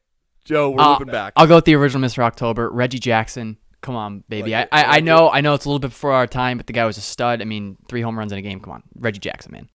Joe, 0.47 0.71
we're 0.71 0.81
Uh, 0.81 0.93
looping 0.93 1.09
back. 1.13 1.35
I'll 1.37 1.47
go 1.47 1.57
with 1.57 1.67
the 1.67 1.75
original 1.75 2.09
Mr. 2.09 2.23
October, 2.23 2.71
Reggie 2.71 2.99
Jackson. 2.99 3.59
Come 3.83 3.97
on, 3.97 4.25
baby. 4.31 4.53
Like 4.53 4.69
I, 4.73 4.81
it, 4.81 4.83
I, 4.83 4.83
I 4.85 4.91
like 4.93 5.05
know 5.05 5.31
I 5.31 5.43
know 5.43 5.53
it's 5.53 5.67
a 5.67 5.69
little 5.69 5.79
bit 5.79 5.89
before 5.89 6.13
our 6.13 6.27
time, 6.27 6.57
but 6.57 6.67
the 6.67 6.73
guy 6.73 6.87
was 6.87 6.97
a 6.97 7.03
stud. 7.03 7.43
I 7.43 7.45
mean, 7.45 7.77
three 7.91 8.01
home 8.01 8.19
runs 8.19 8.33
in 8.33 8.39
a 8.39 8.43
game. 8.43 8.61
Come 8.61 8.73
on, 8.73 8.83
Reggie 8.95 9.19
Jackson, 9.21 9.53
man. 9.53 9.69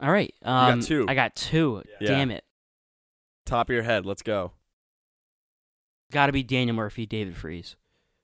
All 0.00 0.10
right, 0.10 0.32
I 0.42 0.46
got 0.46 0.72
um, 0.72 0.80
two. 0.80 1.06
I 1.08 1.14
got 1.14 1.34
two. 1.34 1.82
Yeah. 2.00 2.08
Damn 2.08 2.30
it! 2.30 2.44
Top 3.44 3.68
of 3.68 3.74
your 3.74 3.82
head. 3.82 4.06
Let's 4.06 4.22
go. 4.22 4.52
Got 6.12 6.26
to 6.26 6.32
be 6.32 6.42
Daniel 6.42 6.76
Murphy, 6.76 7.04
David 7.04 7.36
Freese. 7.36 7.76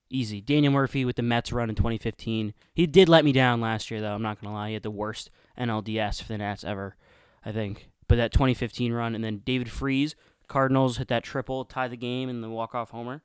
Easy. 0.08 0.40
Daniel 0.40 0.72
Murphy 0.72 1.04
with 1.04 1.16
the 1.16 1.22
Mets 1.22 1.52
run 1.52 1.68
in 1.68 1.74
2015. 1.74 2.54
He 2.72 2.86
did 2.86 3.08
let 3.08 3.24
me 3.24 3.32
down 3.32 3.60
last 3.60 3.90
year, 3.90 4.00
though. 4.00 4.14
I'm 4.14 4.22
not 4.22 4.40
gonna 4.40 4.54
lie. 4.54 4.68
He 4.68 4.74
had 4.74 4.82
the 4.82 4.90
worst 4.90 5.30
NLDS 5.58 6.22
for 6.22 6.28
the 6.28 6.38
Nats 6.38 6.62
ever, 6.64 6.96
I 7.44 7.52
think. 7.52 7.90
But 8.06 8.16
that 8.16 8.32
2015 8.32 8.92
run, 8.92 9.14
and 9.14 9.24
then 9.24 9.42
David 9.44 9.70
Freese, 9.70 10.14
Cardinals 10.46 10.98
hit 10.98 11.08
that 11.08 11.24
triple, 11.24 11.64
tie 11.64 11.88
the 11.88 11.96
game, 11.96 12.28
and 12.28 12.42
the 12.42 12.50
walk 12.50 12.74
off 12.74 12.90
homer. 12.90 13.22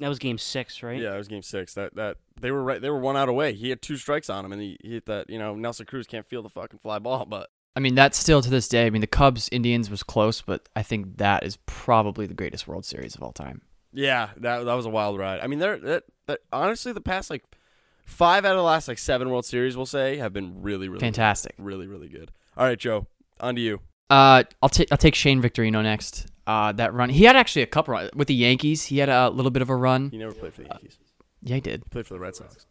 That 0.00 0.08
was 0.08 0.18
Game 0.18 0.38
Six, 0.38 0.82
right? 0.82 1.00
Yeah, 1.00 1.14
it 1.14 1.18
was 1.18 1.28
Game 1.28 1.42
Six. 1.42 1.74
That 1.74 1.94
that 1.94 2.16
they 2.40 2.50
were 2.50 2.62
right. 2.62 2.80
They 2.80 2.90
were 2.90 2.98
one 2.98 3.16
out 3.16 3.28
away. 3.28 3.52
He 3.52 3.68
had 3.68 3.82
two 3.82 3.96
strikes 3.96 4.28
on 4.30 4.44
him, 4.44 4.52
and 4.52 4.60
he, 4.60 4.76
he 4.82 4.94
hit 4.94 5.06
that. 5.06 5.30
You 5.30 5.38
know, 5.38 5.54
Nelson 5.54 5.86
Cruz 5.86 6.06
can't 6.06 6.26
feel 6.26 6.42
the 6.42 6.48
fucking 6.48 6.78
fly 6.78 6.98
ball, 6.98 7.26
but 7.26 7.50
I 7.76 7.80
mean, 7.80 7.94
that's 7.94 8.18
still 8.18 8.42
to 8.42 8.50
this 8.50 8.66
day. 8.66 8.86
I 8.86 8.90
mean, 8.90 9.02
the 9.02 9.06
Cubs 9.06 9.48
Indians 9.52 9.90
was 9.90 10.02
close, 10.02 10.40
but 10.40 10.68
I 10.74 10.82
think 10.82 11.18
that 11.18 11.44
is 11.44 11.58
probably 11.66 12.26
the 12.26 12.34
greatest 12.34 12.66
World 12.66 12.84
Series 12.84 13.14
of 13.14 13.22
all 13.22 13.32
time. 13.32 13.62
Yeah, 13.92 14.30
that 14.38 14.64
that 14.64 14.74
was 14.74 14.86
a 14.86 14.90
wild 14.90 15.18
ride. 15.18 15.40
I 15.40 15.46
mean, 15.46 15.58
they're 15.58 15.78
that, 15.78 16.04
that 16.26 16.40
honestly 16.52 16.92
the 16.92 17.00
past 17.00 17.28
like 17.30 17.44
five 18.06 18.44
out 18.44 18.52
of 18.52 18.56
the 18.58 18.62
last 18.62 18.88
like 18.88 18.98
seven 18.98 19.30
World 19.30 19.44
Series 19.44 19.76
we'll 19.76 19.86
say 19.86 20.16
have 20.16 20.32
been 20.32 20.62
really 20.62 20.88
really 20.88 21.00
Fantastic. 21.00 21.56
good. 21.56 21.64
really 21.64 21.86
really 21.86 22.08
good. 22.08 22.30
All 22.56 22.64
right, 22.64 22.78
Joe, 22.78 23.06
on 23.38 23.54
to 23.54 23.60
you. 23.60 23.80
Uh, 24.08 24.42
I'll 24.62 24.68
take 24.68 24.90
I'll 24.90 24.98
take 24.98 25.14
Shane 25.14 25.40
Victorino 25.40 25.82
next. 25.82 26.26
Uh, 26.50 26.72
that 26.72 26.92
run 26.92 27.10
he 27.10 27.22
had 27.22 27.36
actually 27.36 27.62
a 27.62 27.66
couple 27.66 27.92
run 27.92 28.10
with 28.12 28.26
the 28.26 28.34
Yankees. 28.34 28.86
He 28.86 28.98
had 28.98 29.08
a 29.08 29.30
little 29.30 29.52
bit 29.52 29.62
of 29.62 29.70
a 29.70 29.76
run. 29.76 30.10
He 30.10 30.18
never 30.18 30.32
played 30.32 30.52
for 30.52 30.62
the 30.62 30.68
Yankees. 30.68 30.98
Yeah, 31.42 31.54
he 31.54 31.60
did. 31.60 31.84
He 31.84 31.88
played 31.90 32.08
for 32.08 32.14
the 32.14 32.20
Red 32.20 32.34
Sox. 32.34 32.66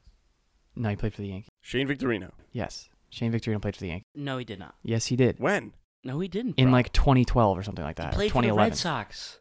No, 0.75 0.89
he 0.89 0.97
played 0.97 1.13
for 1.13 1.21
the 1.21 1.29
Yankees. 1.29 1.49
Shane 1.61 1.87
Victorino. 1.87 2.31
Yes, 2.51 2.89
Shane 3.09 3.31
Victorino 3.31 3.61
played 3.61 3.75
for 3.77 3.81
the 3.81 3.87
Yankees. 3.87 4.07
No, 4.13 4.37
he 4.37 4.43
did 4.43 4.59
not. 4.59 4.75
Yes, 4.83 5.05
he 5.05 5.15
did. 5.15 5.39
When? 5.39 5.71
No, 6.03 6.19
he 6.19 6.27
didn't. 6.27 6.55
In 6.57 6.65
bro. 6.65 6.73
like 6.73 6.91
2012 6.91 7.57
or 7.57 7.63
something 7.63 7.85
like 7.85 7.95
that. 7.95 8.13
or 8.13 8.15
played 8.15 8.33
for 8.33 8.41
the 8.41 8.51
Red 8.51 8.75
Sox. 8.75 9.39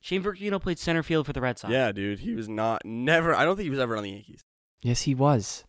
Shane 0.00 0.20
Victorino 0.20 0.60
played 0.60 0.80
center 0.80 1.04
field 1.04 1.26
for 1.26 1.32
the 1.32 1.40
Red 1.40 1.56
Sox. 1.56 1.70
Yeah, 1.70 1.92
dude, 1.92 2.18
he 2.18 2.34
was 2.34 2.48
not 2.48 2.84
never. 2.84 3.36
I 3.36 3.44
don't 3.44 3.54
think 3.54 3.66
he 3.66 3.70
was 3.70 3.78
ever 3.78 3.96
on 3.96 4.02
the 4.02 4.10
Yankees. 4.10 4.42
Yes, 4.82 5.02
he 5.02 5.14
was. 5.14 5.64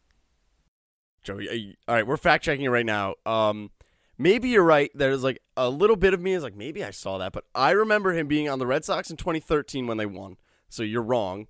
Joey, 1.21 1.75
uh, 1.87 1.91
all 1.91 1.95
right, 1.95 2.07
we're 2.07 2.17
fact 2.17 2.43
checking 2.45 2.65
it 2.65 2.69
right 2.69 2.85
now. 2.85 3.13
Um, 3.27 3.69
maybe 4.17 4.49
you're 4.49 4.63
right. 4.63 4.91
There's 4.93 5.23
like 5.23 5.39
a 5.55 5.69
little 5.69 5.95
bit 5.95 6.13
of 6.13 6.21
me 6.21 6.33
is 6.33 6.43
like 6.43 6.55
maybe 6.55 6.83
I 6.83 6.91
saw 6.91 7.17
that, 7.17 7.33
but 7.33 7.45
I 7.55 7.71
remember 7.71 8.13
him 8.13 8.27
being 8.27 8.49
on 8.49 8.59
the 8.59 8.67
Red 8.67 8.85
Sox 8.85 9.09
in 9.09 9.17
2013 9.17 9.87
when 9.87 9.97
they 9.97 10.05
won. 10.05 10.37
So 10.69 10.83
you're 10.83 11.01
wrong. 11.03 11.47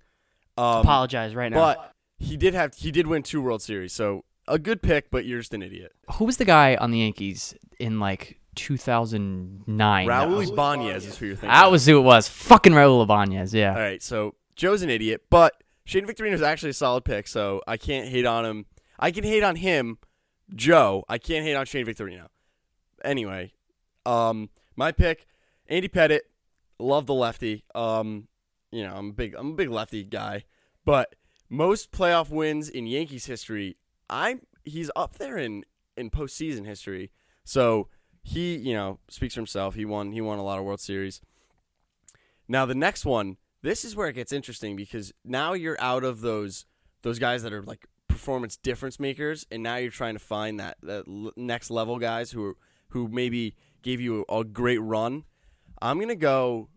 Um, 0.56 0.80
Apologize 0.80 1.34
right 1.34 1.50
now. 1.50 1.58
But 1.58 1.92
he 2.18 2.36
did 2.36 2.54
have 2.54 2.74
he 2.74 2.90
did 2.90 3.06
win 3.06 3.22
two 3.22 3.40
World 3.40 3.62
Series, 3.62 3.92
so 3.92 4.24
a 4.46 4.58
good 4.58 4.82
pick, 4.82 5.10
but 5.10 5.24
you're 5.24 5.38
just 5.38 5.54
an 5.54 5.62
idiot. 5.62 5.92
Who 6.14 6.24
was 6.24 6.36
the 6.38 6.44
guy 6.44 6.74
on 6.76 6.90
the 6.90 6.98
Yankees 6.98 7.54
in 7.78 8.00
like 8.00 8.40
2009? 8.56 10.06
that 10.08 10.28
Raul 10.28 10.48
Ibanez 10.48 11.06
is 11.06 11.18
who 11.18 11.26
you're 11.26 11.36
thinking. 11.36 11.50
That 11.50 11.70
was 11.70 11.86
who 11.86 11.98
it 11.98 12.02
was. 12.02 12.28
Fucking 12.28 12.72
Raul 12.72 13.02
Ibanez. 13.02 13.54
Yeah. 13.54 13.74
all 13.74 13.78
right. 13.80 14.02
So 14.02 14.34
Joe's 14.56 14.82
an 14.82 14.90
idiot, 14.90 15.22
but 15.30 15.62
Shane 15.84 16.06
Victorino 16.06 16.34
is 16.34 16.42
actually 16.42 16.70
a 16.70 16.74
solid 16.74 17.04
pick, 17.04 17.28
so 17.28 17.62
I 17.66 17.76
can't 17.76 18.08
hate 18.08 18.26
on 18.26 18.44
him. 18.44 18.66
I 18.98 19.10
can 19.10 19.24
hate 19.24 19.42
on 19.42 19.56
him, 19.56 19.98
Joe. 20.54 21.04
I 21.08 21.18
can't 21.18 21.44
hate 21.44 21.54
on 21.54 21.66
Shane 21.66 21.86
Victorino. 21.86 22.26
Anyway, 23.04 23.52
um, 24.06 24.50
my 24.76 24.92
pick, 24.92 25.26
Andy 25.66 25.88
Pettitte. 25.88 26.20
Love 26.78 27.06
the 27.06 27.14
lefty. 27.14 27.64
Um, 27.74 28.28
you 28.70 28.84
know, 28.84 28.94
I'm 28.94 29.08
a 29.10 29.12
big 29.12 29.34
I'm 29.36 29.50
a 29.50 29.54
big 29.54 29.70
lefty 29.70 30.04
guy, 30.04 30.44
but 30.84 31.16
most 31.48 31.90
playoff 31.90 32.30
wins 32.30 32.68
in 32.68 32.86
Yankees 32.86 33.26
history, 33.26 33.76
I'm 34.08 34.42
he's 34.64 34.90
up 34.94 35.18
there 35.18 35.36
in 35.36 35.64
in 35.96 36.10
postseason 36.10 36.66
history. 36.66 37.10
So 37.44 37.88
he, 38.22 38.56
you 38.56 38.74
know, 38.74 39.00
speaks 39.08 39.34
for 39.34 39.40
himself. 39.40 39.74
He 39.74 39.84
won 39.84 40.12
he 40.12 40.20
won 40.20 40.38
a 40.38 40.44
lot 40.44 40.58
of 40.58 40.64
World 40.64 40.80
Series. 40.80 41.20
Now 42.46 42.64
the 42.64 42.74
next 42.74 43.04
one, 43.04 43.36
this 43.62 43.84
is 43.84 43.96
where 43.96 44.08
it 44.08 44.14
gets 44.14 44.32
interesting 44.32 44.76
because 44.76 45.12
now 45.24 45.52
you're 45.54 45.80
out 45.80 46.04
of 46.04 46.20
those 46.20 46.66
those 47.02 47.18
guys 47.18 47.42
that 47.42 47.52
are 47.52 47.62
like 47.62 47.86
performance 48.08 48.56
difference 48.56 49.00
makers, 49.00 49.46
and 49.50 49.62
now 49.62 49.76
you're 49.76 49.90
trying 49.90 50.14
to 50.14 50.20
find 50.20 50.60
that 50.60 50.76
that 50.82 51.04
next 51.36 51.70
level 51.70 51.98
guys 51.98 52.30
who 52.30 52.44
are, 52.44 52.56
who 52.90 53.08
maybe 53.08 53.54
gave 53.82 54.00
you 54.00 54.24
a 54.28 54.44
great 54.44 54.78
run. 54.78 55.24
I'm 55.80 56.00
gonna 56.00 56.16
go. 56.16 56.68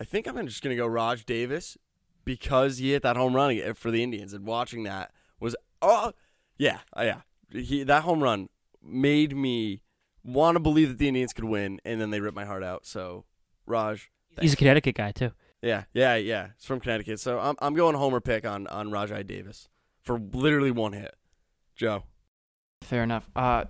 I 0.00 0.04
think 0.04 0.26
I'm 0.26 0.46
just 0.46 0.62
gonna 0.62 0.76
go 0.76 0.86
Raj 0.86 1.24
Davis 1.24 1.76
because 2.24 2.78
he 2.78 2.92
hit 2.92 3.02
that 3.02 3.16
home 3.16 3.34
run 3.34 3.74
for 3.74 3.90
the 3.90 4.02
Indians, 4.02 4.32
and 4.32 4.46
watching 4.46 4.84
that 4.84 5.12
was 5.38 5.56
oh 5.82 6.12
yeah 6.58 6.80
oh, 6.94 7.02
yeah 7.02 7.20
he 7.50 7.82
that 7.82 8.02
home 8.02 8.22
run 8.22 8.48
made 8.82 9.36
me 9.36 9.82
want 10.24 10.54
to 10.56 10.60
believe 10.60 10.88
that 10.88 10.98
the 10.98 11.08
Indians 11.08 11.32
could 11.32 11.44
win, 11.44 11.80
and 11.84 12.00
then 12.00 12.10
they 12.10 12.20
ripped 12.20 12.36
my 12.36 12.44
heart 12.44 12.62
out. 12.62 12.86
So 12.86 13.24
Raj, 13.66 14.10
He's 14.40 14.54
a 14.54 14.56
Connecticut 14.56 14.94
guy 14.94 15.12
too. 15.12 15.32
yeah, 15.62 15.84
yeah, 15.92 16.14
yeah. 16.16 16.48
It's 16.56 16.64
from 16.64 16.80
Connecticut. 16.80 17.20
So 17.20 17.38
I'm 17.38 17.56
I'm 17.60 17.74
going 17.74 17.94
homer 17.96 18.20
pick 18.20 18.46
on 18.46 18.66
on 18.68 18.90
Rajai 18.90 19.26
Davis 19.26 19.68
for 20.02 20.18
literally 20.18 20.70
one 20.70 20.92
hit. 20.92 21.14
Joe. 21.76 22.04
Fair 22.82 23.02
enough. 23.02 23.28
Uh, 23.36 23.64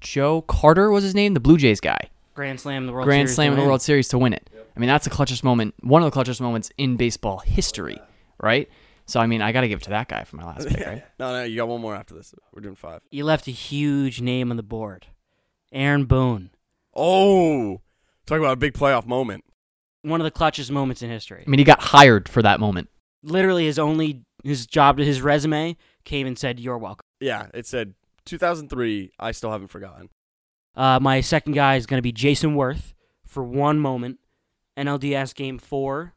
Joe 0.00 0.42
Carter 0.42 0.90
was 0.90 1.04
his 1.04 1.14
name, 1.14 1.34
the 1.34 1.40
Blue 1.40 1.56
Jays 1.58 1.80
guy. 1.80 2.10
Grand 2.34 2.58
Slam 2.60 2.82
in 2.82 2.86
the 2.86 2.92
World 2.92 3.04
Grand 3.04 3.28
Series. 3.28 3.34
Slam 3.34 3.46
to 3.48 3.52
in 3.52 3.56
the 3.56 3.62
win. 3.62 3.68
World 3.68 3.82
Series 3.82 4.08
to 4.08 4.18
win 4.18 4.32
it. 4.32 4.48
I 4.74 4.80
mean, 4.80 4.88
that's 4.88 5.04
the 5.04 5.10
clutchest 5.10 5.44
moment, 5.44 5.74
one 5.80 6.02
of 6.02 6.10
the 6.10 6.18
clutchest 6.18 6.40
moments 6.40 6.70
in 6.78 6.96
baseball 6.96 7.40
history, 7.40 7.98
right? 8.42 8.70
So 9.04 9.20
I 9.20 9.26
mean, 9.26 9.42
I 9.42 9.52
got 9.52 9.60
to 9.62 9.68
give 9.68 9.80
it 9.80 9.84
to 9.84 9.90
that 9.90 10.08
guy 10.08 10.24
for 10.24 10.36
my 10.36 10.44
last 10.44 10.66
pick, 10.66 10.86
right? 10.86 11.04
No, 11.18 11.32
no, 11.32 11.44
you 11.44 11.56
got 11.56 11.68
one 11.68 11.80
more 11.82 11.94
after 11.94 12.14
this. 12.14 12.34
We're 12.52 12.62
doing 12.62 12.74
five. 12.74 13.02
You 13.10 13.24
left 13.24 13.46
a 13.48 13.50
huge 13.50 14.20
name 14.22 14.50
on 14.50 14.56
the 14.56 14.62
board. 14.62 15.08
Aaron 15.72 16.06
Boone. 16.06 16.50
Oh, 16.94 17.82
talk 18.26 18.38
about 18.38 18.52
a 18.52 18.56
big 18.56 18.72
playoff 18.72 19.06
moment. 19.06 19.44
One 20.02 20.20
of 20.20 20.24
the 20.24 20.30
clutchest 20.30 20.70
moments 20.70 21.02
in 21.02 21.10
history. 21.10 21.44
I 21.46 21.50
mean, 21.50 21.58
he 21.58 21.64
got 21.64 21.80
hired 21.82 22.28
for 22.28 22.40
that 22.42 22.60
moment. 22.60 22.88
Literally, 23.22 23.66
his 23.66 23.78
only 23.78 24.22
his 24.42 24.66
job 24.66 24.96
to 24.96 25.04
his 25.04 25.20
resume 25.20 25.76
came 26.04 26.26
and 26.26 26.38
said, 26.38 26.58
"You're 26.58 26.78
welcome." 26.78 27.04
Yeah, 27.20 27.48
it 27.54 27.66
said 27.66 27.94
2003. 28.24 29.12
I 29.18 29.32
still 29.32 29.50
haven't 29.50 29.68
forgotten. 29.68 30.08
Uh, 30.74 30.98
my 31.00 31.20
second 31.20 31.52
guy 31.52 31.76
is 31.76 31.86
going 31.86 31.98
to 31.98 32.02
be 32.02 32.12
Jayson 32.12 32.54
Werth 32.54 32.94
for 33.26 33.42
one 33.42 33.78
moment. 33.78 34.18
NLDS 34.76 35.34
Game 35.34 35.58
Four, 35.58 36.14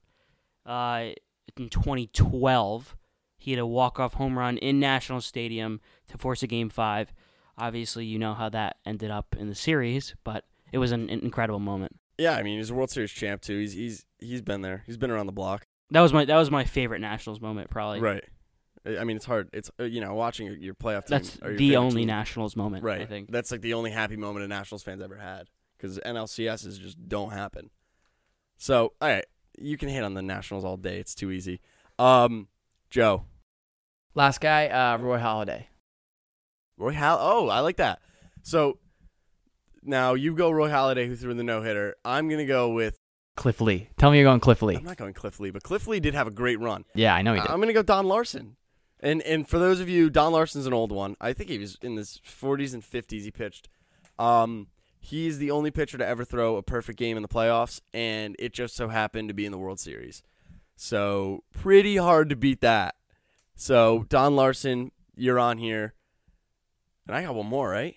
uh, 0.65 1.09
in 1.57 1.69
2012, 1.69 2.95
he 3.37 3.51
had 3.51 3.59
a 3.59 3.65
walk-off 3.65 4.13
home 4.13 4.39
run 4.39 4.57
in 4.57 4.79
National 4.79 5.19
Stadium 5.19 5.81
to 6.07 6.17
force 6.17 6.41
a 6.41 6.47
Game 6.47 6.69
Five. 6.69 7.13
Obviously, 7.57 8.05
you 8.05 8.17
know 8.17 8.33
how 8.33 8.49
that 8.49 8.77
ended 8.85 9.11
up 9.11 9.35
in 9.37 9.49
the 9.49 9.55
series, 9.55 10.15
but 10.23 10.45
it 10.71 10.77
was 10.77 10.91
an, 10.91 11.09
an 11.09 11.19
incredible 11.19 11.59
moment. 11.59 11.97
Yeah, 12.17 12.35
I 12.35 12.43
mean 12.43 12.57
he's 12.57 12.69
a 12.69 12.73
World 12.73 12.91
Series 12.91 13.11
champ 13.11 13.41
too. 13.41 13.59
He's 13.59 13.73
he's 13.73 14.05
he's 14.19 14.41
been 14.41 14.61
there. 14.61 14.83
He's 14.85 14.97
been 14.97 15.11
around 15.11 15.25
the 15.25 15.33
block. 15.33 15.67
That 15.91 16.01
was 16.01 16.13
my 16.13 16.25
that 16.25 16.37
was 16.37 16.49
my 16.49 16.63
favorite 16.63 16.99
Nationals 16.99 17.41
moment, 17.41 17.69
probably. 17.69 17.99
Right. 17.99 18.23
I 18.86 18.98
I 19.00 19.04
mean 19.04 19.17
it's 19.17 19.26
hard. 19.26 19.50
It's 19.54 19.69
uh, 19.80 19.84
you 19.84 20.02
know 20.02 20.13
watching 20.13 20.48
your, 20.48 20.56
your 20.56 20.74
playoff 20.76 21.06
team. 21.06 21.17
That's 21.17 21.39
or 21.41 21.50
your 21.50 21.58
the 21.58 21.76
only 21.78 22.02
team. 22.02 22.08
Nationals 22.08 22.56
moment, 22.56 22.84
Right. 22.84 23.02
I 23.02 23.06
think. 23.06 23.32
That's 23.32 23.52
like 23.52 23.62
the 23.62 23.74
only 23.74 23.91
happy 23.91 24.17
moment 24.17 24.45
a 24.45 24.48
Nationals 24.48 24.84
fans 24.84 25.02
ever 25.02 25.17
had 25.17 25.50
because 25.78 26.00
NLCSs 26.00 26.80
just 26.80 27.08
don't 27.08 27.32
happen. 27.32 27.69
So, 28.58 28.93
all 29.02 29.10
right, 29.10 29.26
you 29.60 29.78
can 29.78 29.89
hit 29.89 30.04
on 30.04 30.13
the 30.13 30.21
Nationals 30.21 30.63
all 30.63 30.78
day. 30.78 30.98
It's 31.00 31.13
too 31.15 31.32
easy. 31.32 31.60
Um, 32.00 32.48
Joe, 32.89 33.26
Last 34.13 34.39
guy, 34.39 34.67
uh, 34.67 34.98
Roy 34.98 35.17
Halladay. 35.19 35.65
Roy 36.78 36.93
Hall. 36.93 37.17
Oh, 37.19 37.50
I 37.50 37.60
like 37.60 37.78
that. 37.78 38.00
So 38.43 38.80
now 39.84 40.13
you 40.13 40.34
go 40.36 40.52
Roy 40.52 40.69
Halladay, 40.69 41.08
who 41.08 41.15
threw 41.15 41.32
in 41.32 41.38
the 41.38 41.43
no 41.43 41.62
hitter. 41.62 41.95
I'm 42.06 42.30
gonna 42.30 42.45
go 42.45 42.69
with. 42.69 42.98
Cliff 43.36 43.60
Lee. 43.60 43.89
Tell 43.98 44.12
me 44.12 44.17
you're 44.17 44.26
going 44.26 44.39
Cliff 44.39 44.62
Lee. 44.62 44.78
I'm 44.78 44.84
not 44.86 44.95
going 44.95 45.13
Cliff 45.13 45.39
Lee, 45.41 45.52
but 45.52 45.63
Cliff 45.63 45.88
Lee 45.88 46.00
did 46.00 46.13
have 46.13 46.28
a 46.28 46.32
great 46.32 46.60
run. 46.62 46.86
Yeah, 46.93 47.13
I 47.13 47.21
know 47.21 47.34
he 47.34 47.41
did. 47.41 47.50
I'm 47.52 47.60
gonna 47.60 47.74
go 47.74 47.82
Don 47.84 48.06
Larsen. 48.08 48.56
And 48.99 49.21
and 49.23 49.47
for 49.47 49.60
those 49.60 49.79
of 49.79 49.89
you, 49.89 50.10
Don 50.10 50.31
Larsen's 50.31 50.65
an 50.65 50.73
old 50.73 50.91
one. 50.91 51.15
I 51.19 51.34
think 51.34 51.49
he 51.49 51.58
was 51.58 51.77
in 51.81 51.97
his 51.97 52.21
40s 52.25 52.73
and 52.73 52.84
50s. 52.84 53.21
He 53.21 53.31
pitched. 53.31 53.69
Um, 54.17 54.67
he's 54.99 55.38
the 55.38 55.51
only 55.51 55.71
pitcher 55.71 55.97
to 55.97 56.05
ever 56.05 56.23
throw 56.23 56.55
a 56.55 56.63
perfect 56.63 56.97
game 56.97 57.17
in 57.17 57.23
the 57.23 57.29
playoffs, 57.29 57.81
and 57.93 58.36
it 58.39 58.53
just 58.53 58.75
so 58.75 58.88
happened 58.88 59.27
to 59.27 59.34
be 59.34 59.45
in 59.45 59.51
the 59.51 59.58
World 59.58 59.79
Series. 59.79 60.23
So 60.75 61.43
pretty 61.53 61.97
hard 61.97 62.29
to 62.29 62.36
beat 62.36 62.62
that. 62.62 62.95
So 63.55 64.05
Don 64.10 64.36
Larsen, 64.36 64.91
you're 65.15 65.39
on 65.39 65.58
here, 65.58 65.93
and 67.08 67.15
I 67.15 67.23
got 67.23 67.36
one 67.36 67.47
more, 67.47 67.69
right? 67.69 67.95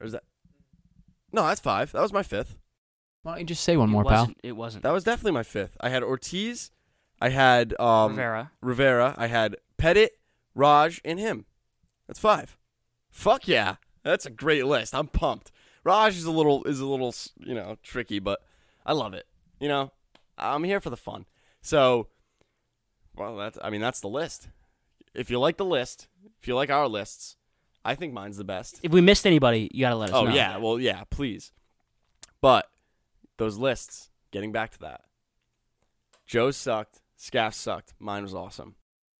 Or 0.00 0.06
is 0.06 0.12
that? 0.12 0.24
No, 1.32 1.46
that's 1.46 1.60
five. 1.60 1.92
That 1.92 2.02
was 2.02 2.12
my 2.12 2.22
fifth. 2.22 2.56
Why 3.22 3.32
don't 3.32 3.40
you 3.40 3.46
just 3.46 3.64
say 3.64 3.76
one 3.76 3.88
it 3.88 3.92
more, 3.92 4.04
pal? 4.04 4.30
It 4.42 4.52
wasn't. 4.52 4.82
That 4.82 4.92
was 4.92 5.04
definitely 5.04 5.32
my 5.32 5.42
fifth. 5.42 5.76
I 5.80 5.88
had 5.88 6.02
Ortiz, 6.02 6.70
I 7.20 7.30
had 7.30 7.74
um, 7.80 8.10
Rivera. 8.10 8.50
Rivera. 8.60 9.14
I 9.16 9.28
had 9.28 9.56
Pettitte, 9.78 10.10
Raj, 10.54 11.00
and 11.04 11.18
him. 11.18 11.46
That's 12.06 12.20
five. 12.20 12.56
Fuck 13.10 13.48
yeah, 13.48 13.76
that's 14.02 14.26
a 14.26 14.30
great 14.30 14.66
list. 14.66 14.94
I'm 14.94 15.08
pumped. 15.08 15.50
Raj 15.84 16.16
is 16.16 16.24
a 16.24 16.30
little 16.30 16.64
is 16.64 16.80
a 16.80 16.86
little 16.86 17.14
you 17.38 17.54
know 17.54 17.76
tricky, 17.82 18.18
but 18.18 18.40
I 18.84 18.92
love 18.92 19.14
it. 19.14 19.26
You 19.60 19.68
know, 19.68 19.92
I'm 20.36 20.64
here 20.64 20.80
for 20.80 20.90
the 20.90 20.96
fun. 20.96 21.26
So, 21.62 22.08
well, 23.16 23.36
that's 23.36 23.58
I 23.62 23.70
mean 23.70 23.80
that's 23.80 24.00
the 24.00 24.08
list. 24.08 24.48
If 25.14 25.30
you 25.30 25.38
like 25.38 25.56
the 25.56 25.64
list, 25.64 26.08
if 26.40 26.48
you 26.48 26.54
like 26.54 26.70
our 26.70 26.88
lists, 26.88 27.36
I 27.84 27.94
think 27.94 28.12
mine's 28.12 28.36
the 28.36 28.44
best. 28.44 28.80
If 28.82 28.92
we 28.92 29.00
missed 29.00 29.26
anybody, 29.26 29.70
you 29.72 29.82
gotta 29.82 29.96
let 29.96 30.10
us 30.10 30.16
Oh 30.16 30.24
know. 30.24 30.30
Oh 30.30 30.34
yeah, 30.34 30.56
well 30.56 30.80
yeah, 30.80 31.04
please. 31.10 31.52
But 32.40 32.68
those 33.36 33.56
lists, 33.56 34.10
getting 34.30 34.52
back 34.52 34.70
to 34.72 34.78
that. 34.80 35.02
Joe 36.26 36.50
sucked. 36.50 37.00
Scaff 37.16 37.54
sucked. 37.54 37.94
Mine 37.98 38.22
was 38.22 38.34
awesome. 38.34 38.74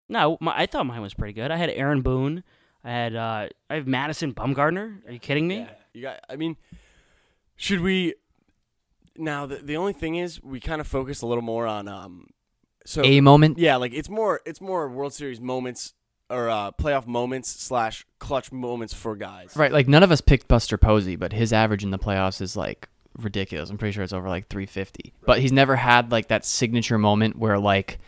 No, 0.09 0.37
my, 0.41 0.53
I 0.57 0.67
thought 0.67 0.87
mine 0.87 1.01
was 1.01 1.15
pretty 1.15 1.33
good. 1.33 1.51
I 1.51 1.57
had 1.57 1.71
Aaron 1.71 2.03
Boone. 2.03 2.43
I 2.85 2.91
had 2.91 3.17
uh, 3.17 3.49
I 3.71 3.75
have 3.75 3.87
Madison 3.87 4.35
Bumgarner. 4.35 5.07
Are 5.07 5.13
you 5.13 5.19
kidding 5.19 5.49
me? 5.49 5.59
Yeah. 5.61 5.69
You 5.95 6.03
got. 6.03 6.21
I 6.29 6.37
mean, 6.37 6.57
should 7.57 7.81
we? 7.81 8.15
Now 9.17 9.47
the 9.47 9.57
the 9.57 9.77
only 9.77 9.93
thing 9.93 10.17
is 10.17 10.43
we 10.43 10.61
kind 10.61 10.81
of 10.81 10.87
focus 10.87 11.23
a 11.23 11.27
little 11.27 11.43
more 11.43 11.67
on 11.67 11.89
um. 11.89 12.27
So 12.87 13.03
A 13.03 13.23
moment. 13.23 13.59
yeah, 13.59 13.77
like 13.77 13.95
it's 13.95 14.11
more 14.11 14.41
it's 14.45 14.61
more 14.61 14.89
World 14.91 15.15
Series 15.15 15.41
moments 15.41 15.95
or 16.29 16.51
uh, 16.51 16.71
playoff 16.73 17.07
moments 17.07 17.49
slash 17.49 18.07
clutch 18.19 18.53
moments 18.53 18.93
for 18.93 19.17
guys. 19.17 19.57
Right, 19.57 19.73
like 19.73 19.89
none 19.89 20.03
of 20.03 20.11
us 20.13 20.21
picked 20.21 20.49
Buster 20.49 20.77
Posey, 20.77 21.17
but 21.17 21.33
his 21.33 21.53
average 21.53 21.83
in 21.83 21.91
the 21.91 21.99
playoffs 21.99 22.43
is 22.43 22.57
like 22.57 22.89
ridiculous. 23.19 23.71
I'm 23.71 23.79
pretty 23.79 23.93
sure 23.93 24.03
it's 24.05 24.13
over 24.13 24.29
like 24.29 24.49
350. 24.49 25.15
But 25.25 25.39
he's 25.41 25.53
never 25.53 25.77
had 25.77 26.11
like 26.13 26.29
that 26.29 26.45
signature 26.45 26.99
moment 26.99 27.37
where 27.39 27.59
like 27.59 27.99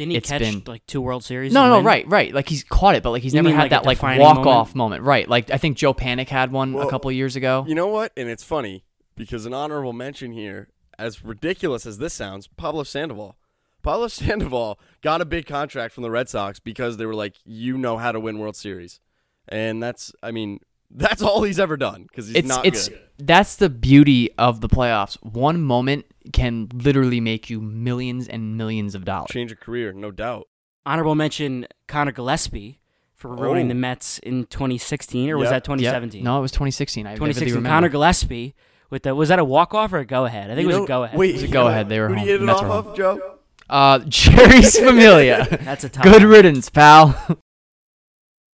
Didn't 0.00 0.12
he 0.12 0.16
It's 0.16 0.30
catch 0.30 0.40
been- 0.40 0.62
like 0.66 0.86
two 0.86 1.02
World 1.02 1.22
Series? 1.24 1.52
no, 1.52 1.62
and 1.64 1.70
no, 1.70 1.76
win? 1.76 1.84
right, 1.84 2.08
right. 2.08 2.32
Like 2.34 2.48
he's 2.48 2.64
caught 2.64 2.94
it, 2.94 3.02
but 3.02 3.10
like 3.10 3.22
he's 3.22 3.34
You 3.34 3.38
never 3.42 3.48
mean, 3.50 3.56
had 3.56 3.64
like, 3.64 3.70
that 3.72 3.84
like 3.84 3.98
defining 3.98 4.22
walk 4.22 4.36
moment? 4.36 4.54
off 4.56 4.74
moment. 4.74 5.02
Right. 5.04 5.28
Like 5.28 5.50
I 5.50 5.58
think 5.58 5.76
Joe 5.76 5.92
Panik 5.92 6.28
had 6.30 6.50
one 6.52 6.72
Well, 6.72 6.88
a 6.88 6.90
couple 6.90 7.12
years 7.12 7.36
ago. 7.36 7.66
You 7.68 7.74
know 7.74 7.88
what? 7.88 8.12
And 8.16 8.26
it's 8.30 8.42
funny 8.42 8.82
because 9.14 9.44
an 9.44 9.52
honorable 9.52 9.92
mention 9.92 10.32
here, 10.32 10.68
as 10.98 11.22
ridiculous 11.22 11.84
as 11.84 11.98
this 11.98 12.14
sounds, 12.14 12.46
Pablo 12.46 12.82
Sandoval. 12.82 13.36
Pablo 13.82 14.08
Sandoval 14.08 14.80
got 15.02 15.20
a 15.20 15.26
big 15.26 15.44
contract 15.44 15.92
from 15.92 16.02
the 16.02 16.10
Red 16.10 16.30
Sox 16.30 16.58
because 16.60 16.96
they 16.96 17.04
were 17.04 17.14
like, 17.14 17.36
you 17.44 17.76
know 17.76 17.98
how 17.98 18.10
to 18.10 18.18
win 18.20 18.38
World 18.38 18.56
Series, 18.56 19.00
and 19.48 19.82
that's, 19.82 20.12
I 20.22 20.30
mean, 20.30 20.60
that's 20.90 21.22
all 21.22 21.42
he's 21.42 21.58
ever 21.60 21.76
done 21.76 22.02
because 22.04 22.26
he's 22.28 22.36
it's 22.36 22.48
not 22.48 22.66
it's 22.66 22.88
good. 22.88 23.00
that's 23.18 23.56
the 23.56 23.68
beauty 23.70 24.30
of 24.38 24.60
the 24.60 24.68
playoffs. 24.68 25.14
One 25.22 25.60
moment 25.60 26.06
can 26.32 26.68
literally 26.72 27.20
make 27.20 27.48
you 27.50 27.60
millions 27.60 28.26
and 28.28 28.56
millions 28.56 28.94
of 28.94 29.04
dollars. 29.04 29.28
Change 29.30 29.52
a 29.52 29.56
career, 29.56 29.92
no 29.92 30.10
doubt. 30.10 30.48
Honorable 30.86 31.14
mention 31.14 31.66
Conor 31.88 32.12
Gillaspie 32.12 32.78
for 33.14 33.34
ruining 33.34 33.66
Oh. 33.66 33.68
the 33.68 33.74
Mets 33.74 34.18
in 34.20 34.46
2016, 34.46 35.28
or 35.30 35.36
was 35.36 35.46
Yep. 35.46 35.50
that 35.50 35.54
Yep. 35.56 35.64
2017? 35.64 36.24
No, 36.24 36.38
it 36.38 36.42
was 36.42 36.52
2016. 36.52 37.06
I 37.06 37.14
2016. 37.14 37.54
remember. 37.54 37.68
Conor 37.68 37.90
Gillaspie 37.90 38.54
with 38.88 39.02
the 39.04 39.14
was 39.14 39.28
that 39.28 39.38
a 39.38 39.44
walk 39.44 39.74
off 39.74 39.92
or 39.92 39.98
a 39.98 40.04
go 40.06 40.24
ahead? 40.24 40.50
I 40.50 40.54
think 40.54 40.62
You 40.68 40.70
it 40.70 40.72
was 40.72 40.76
know- 40.78 40.84
a 40.84 40.88
go 40.88 41.04
ahead. 41.04 41.18
Wait, 41.18 41.30
It 41.30 41.34
was 41.34 41.42
a 41.44 41.48
go 41.48 41.68
ahead. 41.68 41.88
They 41.88 42.00
were 42.00 42.08
Who 42.08 42.14
do 42.14 42.18
home. 42.20 42.26
you 42.26 42.32
hit 42.32 42.42
it 42.42 42.44
Mets 42.44 42.60
off 42.62 42.84
were 42.86 42.90
of, 42.92 42.96
Joe? 42.96 43.34
Uh, 43.68 43.98
Jeurys 44.06 44.80
Familia. 44.84 45.46
That's 45.62 45.84
a 45.84 45.88
tough. 45.90 46.02
Good 46.02 46.22
one. 46.22 46.30
riddance, 46.32 46.70
pal. 46.70 47.38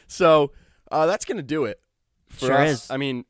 So 0.07 0.53
uh, 0.91 1.07
that's 1.07 1.25
gonna 1.25 1.43
do 1.43 1.65
it 1.65 1.81
for 2.37 2.47
Sure 2.47 2.57
us. 2.59 2.85
is. 2.85 2.91
I 2.91 2.97
mean, 2.97 3.25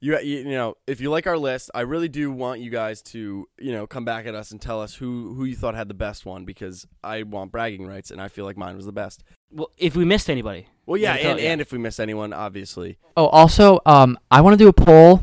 you, 0.00 0.18
you 0.20 0.38
you 0.38 0.44
know 0.50 0.76
if 0.86 1.00
you 1.00 1.10
like 1.10 1.26
our 1.26 1.38
list, 1.38 1.70
I 1.74 1.80
really 1.80 2.08
do 2.08 2.30
want 2.30 2.60
you 2.60 2.70
guys 2.70 3.00
to 3.02 3.48
you 3.58 3.72
know 3.72 3.86
come 3.86 4.04
back 4.04 4.26
at 4.26 4.34
us 4.34 4.50
and 4.50 4.60
tell 4.60 4.80
us 4.80 4.94
who 4.96 5.34
who 5.34 5.44
you 5.44 5.56
thought 5.56 5.74
had 5.74 5.88
the 5.88 5.94
best 5.94 6.26
one 6.26 6.44
because 6.44 6.86
I 7.02 7.22
want 7.22 7.50
bragging 7.50 7.86
rights 7.86 8.10
and 8.10 8.20
I 8.20 8.28
feel 8.28 8.44
like 8.44 8.56
mine 8.56 8.76
was 8.76 8.84
the 8.86 8.92
best. 8.92 9.24
Well, 9.50 9.70
if 9.78 9.96
we 9.96 10.04
missed 10.04 10.28
anybody, 10.28 10.66
Well, 10.84 11.00
yeah, 11.00 11.16
Yeah, 11.16 11.30
and, 11.30 11.40
and 11.40 11.60
if 11.60 11.72
we 11.72 11.78
missed 11.78 11.98
anyone, 12.00 12.32
obviously. 12.32 12.98
Oh, 13.16 13.26
also, 13.28 13.80
um, 13.86 14.18
I 14.30 14.40
want 14.42 14.54
to 14.58 14.62
do 14.62 14.68
a 14.68 14.72
poll. 14.72 15.22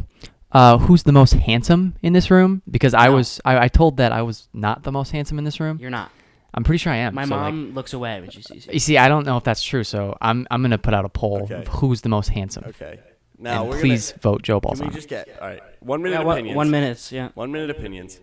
Uh, 0.51 0.77
who's 0.77 1.01
the 1.03 1.11
most 1.11 1.33
handsome 1.33 1.95
in 2.03 2.13
this 2.13 2.29
room? 2.29 2.61
Because 2.69 2.93
I 2.93 3.07
No. 3.07 3.15
was, 3.15 3.41
I, 3.43 3.65
I 3.65 3.67
told 3.67 3.97
that 3.97 4.11
I 4.11 4.21
was 4.21 4.47
not 4.53 4.83
the 4.83 4.91
most 4.91 5.11
handsome 5.11 5.39
in 5.39 5.43
this 5.45 5.59
room. 5.59 5.77
you're 5.81 5.89
not. 5.89 6.11
I'm 6.53 6.63
pretty 6.63 6.77
sure 6.77 6.93
I 6.93 6.97
am. 6.97 7.15
My 7.15 7.25
so, 7.25 7.35
like, 7.35 7.53
mom 7.53 7.73
looks 7.73 7.93
away 7.93 8.21
when 8.21 8.29
she 8.29 8.41
sees 8.41 8.67
you. 8.67 8.73
you 8.73 8.79
see, 8.79 8.97
I 8.97 9.07
don't 9.07 9.25
know 9.25 9.37
if 9.37 9.43
that's 9.43 9.63
true, 9.63 9.83
so 9.83 10.15
I'm, 10.21 10.45
I'm 10.51 10.61
gonna 10.61 10.77
put 10.77 10.93
out 10.93 11.03
a 11.05 11.09
poll 11.09 11.43
Okay. 11.43 11.55
of 11.55 11.67
who's 11.67 12.01
the 12.01 12.09
most 12.09 12.29
handsome. 12.29 12.63
Okay. 12.67 12.99
Now 13.39 13.61
and 13.63 13.71
we're 13.71 13.79
please 13.79 14.11
vote 14.21 14.43
Joe 14.43 14.59
gonna. 14.59 14.85
Can 14.85 14.89
we 14.89 14.95
just 14.95 15.09
get 15.09 15.27
all 15.41 15.47
right? 15.47 15.61
One 15.81 16.01
minute 16.03 16.19
Yeah, 16.19 16.23
one, 16.25 16.37
opinions. 16.37 16.55
one 16.55 16.71
minute. 16.71 17.11
Yeah. 17.11 17.29
One 17.33 17.51
minute 17.51 17.69
opinions. 17.71 18.19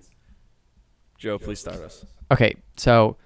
Joe, 1.19 1.39
please 1.39 1.59
start 1.61 1.79
us. 1.81 2.05
Okay, 2.31 2.55
so 2.77 3.17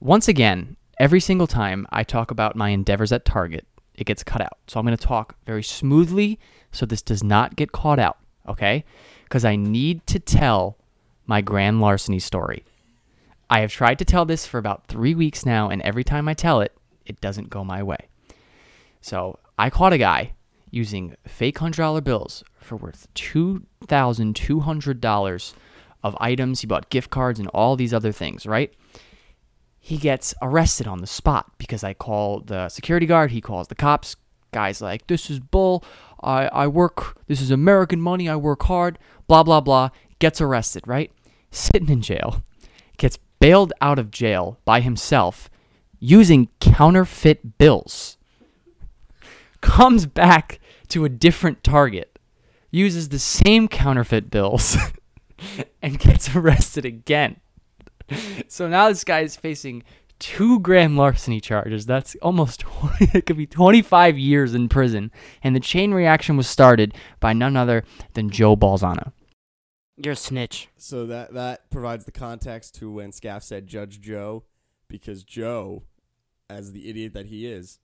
once 0.00 0.28
again, 0.28 0.76
every 0.98 1.20
single 1.20 1.46
time 1.46 1.86
I 1.90 2.02
talk 2.04 2.30
about 2.30 2.56
my 2.56 2.70
endeavors 2.70 3.12
at 3.12 3.24
Target, 3.24 3.66
it 3.94 4.04
gets 4.04 4.22
cut 4.22 4.40
out. 4.42 4.58
So 4.66 4.78
I'm 4.78 4.84
going 4.86 4.96
to 4.96 5.02
talk 5.06 5.36
very 5.46 5.62
smoothly 5.62 6.38
so 6.72 6.84
this 6.84 7.00
does 7.02 7.22
not 7.24 7.56
get 7.56 7.72
caught 7.72 7.98
out, 7.98 8.18
okay? 8.48 8.84
Because 9.24 9.44
I 9.44 9.56
need 9.56 10.06
to 10.08 10.18
tell 10.18 10.76
my 11.26 11.40
grand 11.40 11.80
larceny 11.80 12.18
story. 12.18 12.64
I 13.50 13.60
have 13.60 13.72
tried 13.72 13.98
to 14.00 14.04
tell 14.04 14.24
this 14.24 14.46
for 14.46 14.58
about 14.58 14.86
three 14.86 15.14
weeks 15.14 15.46
now, 15.46 15.70
and 15.70 15.80
every 15.82 16.04
time 16.04 16.28
I 16.28 16.34
tell 16.34 16.60
it, 16.60 16.72
it 17.06 17.20
doesn't 17.20 17.50
go 17.50 17.64
my 17.64 17.82
way. 17.82 18.08
So 19.00 19.38
I 19.58 19.70
caught 19.70 19.92
a 19.92 19.98
guy 19.98 20.32
using 20.70 21.16
fake 21.26 21.58
hundred 21.58 21.82
dollar 21.82 22.00
bills 22.00 22.44
for 22.60 22.76
worth 22.76 23.08
two 23.14 23.64
thousand 23.86 24.36
two 24.36 24.60
hundred 24.60 25.00
dollars 25.00 25.54
of 26.02 26.16
items. 26.20 26.60
He 26.60 26.66
bought 26.66 26.90
gift 26.90 27.10
cards 27.10 27.38
and 27.38 27.48
all 27.48 27.76
these 27.76 27.94
other 27.94 28.12
things, 28.12 28.44
right? 28.46 28.72
He 29.78 29.96
gets 29.96 30.34
arrested 30.42 30.86
on 30.86 30.98
the 31.00 31.06
spot 31.06 31.52
because 31.56 31.82
I 31.82 31.94
call 31.94 32.40
the 32.40 32.68
security 32.68 33.06
guard, 33.06 33.30
he 33.30 33.40
calls 33.40 33.68
the 33.68 33.74
cops. 33.74 34.16
Guy's 34.52 34.82
like, 34.82 35.06
This 35.06 35.30
is 35.30 35.40
bull. 35.40 35.84
I, 36.22 36.48
I 36.48 36.66
work 36.66 37.16
this 37.28 37.40
is 37.40 37.50
American 37.50 38.00
money, 38.00 38.28
I 38.28 38.36
work 38.36 38.64
hard, 38.64 38.98
blah 39.26 39.42
blah 39.42 39.60
blah. 39.60 39.90
Gets 40.18 40.40
arrested, 40.40 40.86
right? 40.86 41.10
Sitting 41.50 41.88
in 41.88 42.02
jail. 42.02 42.44
Bailed 43.40 43.72
out 43.80 43.98
of 43.98 44.10
jail 44.10 44.58
by 44.64 44.80
himself 44.80 45.48
using 45.98 46.48
counterfeit 46.60 47.58
bills. 47.58 48.16
Comes 49.60 50.06
back 50.06 50.60
to 50.88 51.04
a 51.04 51.08
different 51.08 51.62
target, 51.64 52.18
uses 52.70 53.08
the 53.08 53.18
same 53.18 53.68
counterfeit 53.68 54.30
bills, 54.30 54.76
and 55.82 55.98
gets 55.98 56.34
arrested 56.34 56.84
again. 56.84 57.40
So 58.48 58.68
now 58.68 58.88
this 58.88 59.04
guy 59.04 59.20
is 59.20 59.36
facing 59.36 59.82
two 60.18 60.60
grand 60.60 60.96
larceny 60.96 61.40
charges. 61.40 61.86
That's 61.86 62.16
almost 62.22 62.60
20, 62.98 63.18
it 63.18 63.26
could 63.26 63.36
be 63.36 63.46
25 63.46 64.18
years 64.18 64.54
in 64.54 64.68
prison. 64.68 65.10
And 65.42 65.54
the 65.54 65.60
chain 65.60 65.92
reaction 65.92 66.36
was 66.36 66.48
started 66.48 66.94
by 67.20 67.32
none 67.32 67.56
other 67.56 67.84
than 68.14 68.30
Joe 68.30 68.56
Balzano. 68.56 69.12
You're 70.02 70.12
a 70.12 70.16
snitch. 70.16 70.68
So 70.76 71.06
that 71.06 71.34
that 71.34 71.70
provides 71.70 72.04
the 72.04 72.12
context 72.12 72.76
to 72.76 72.90
when 72.90 73.12
Scaff 73.12 73.42
said 73.42 73.66
Judge 73.66 74.00
Joe, 74.00 74.44
because 74.86 75.24
Joe, 75.24 75.84
as 76.48 76.72
the 76.72 76.88
idiot 76.88 77.14
that 77.14 77.26
he 77.26 77.46
is, 77.46 77.80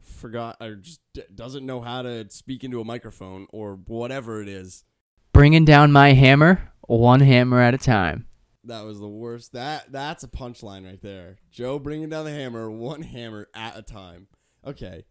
forgot 0.00 0.56
or 0.60 0.76
just 0.76 1.00
d- 1.12 1.24
doesn't 1.34 1.66
know 1.66 1.80
how 1.80 2.02
to 2.02 2.30
speak 2.30 2.62
into 2.62 2.80
a 2.80 2.84
microphone 2.84 3.46
or 3.50 3.74
whatever 3.74 4.40
it 4.40 4.48
is. 4.48 4.84
Bringing 5.32 5.64
down 5.64 5.92
my 5.92 6.12
hammer, 6.12 6.72
one 6.82 7.20
hammer 7.20 7.60
at 7.60 7.74
a 7.74 7.78
time. 7.78 8.26
That 8.62 8.84
was 8.84 9.00
the 9.00 9.08
worst. 9.08 9.52
That 9.52 9.90
that's 9.90 10.22
a 10.22 10.28
punchline 10.28 10.86
right 10.86 11.02
there. 11.02 11.38
Joe 11.50 11.78
bringing 11.80 12.08
down 12.08 12.24
the 12.24 12.30
hammer, 12.30 12.70
one 12.70 13.02
hammer 13.02 13.48
at 13.54 13.76
a 13.76 13.82
time. 13.82 14.28
Okay, 14.64 15.04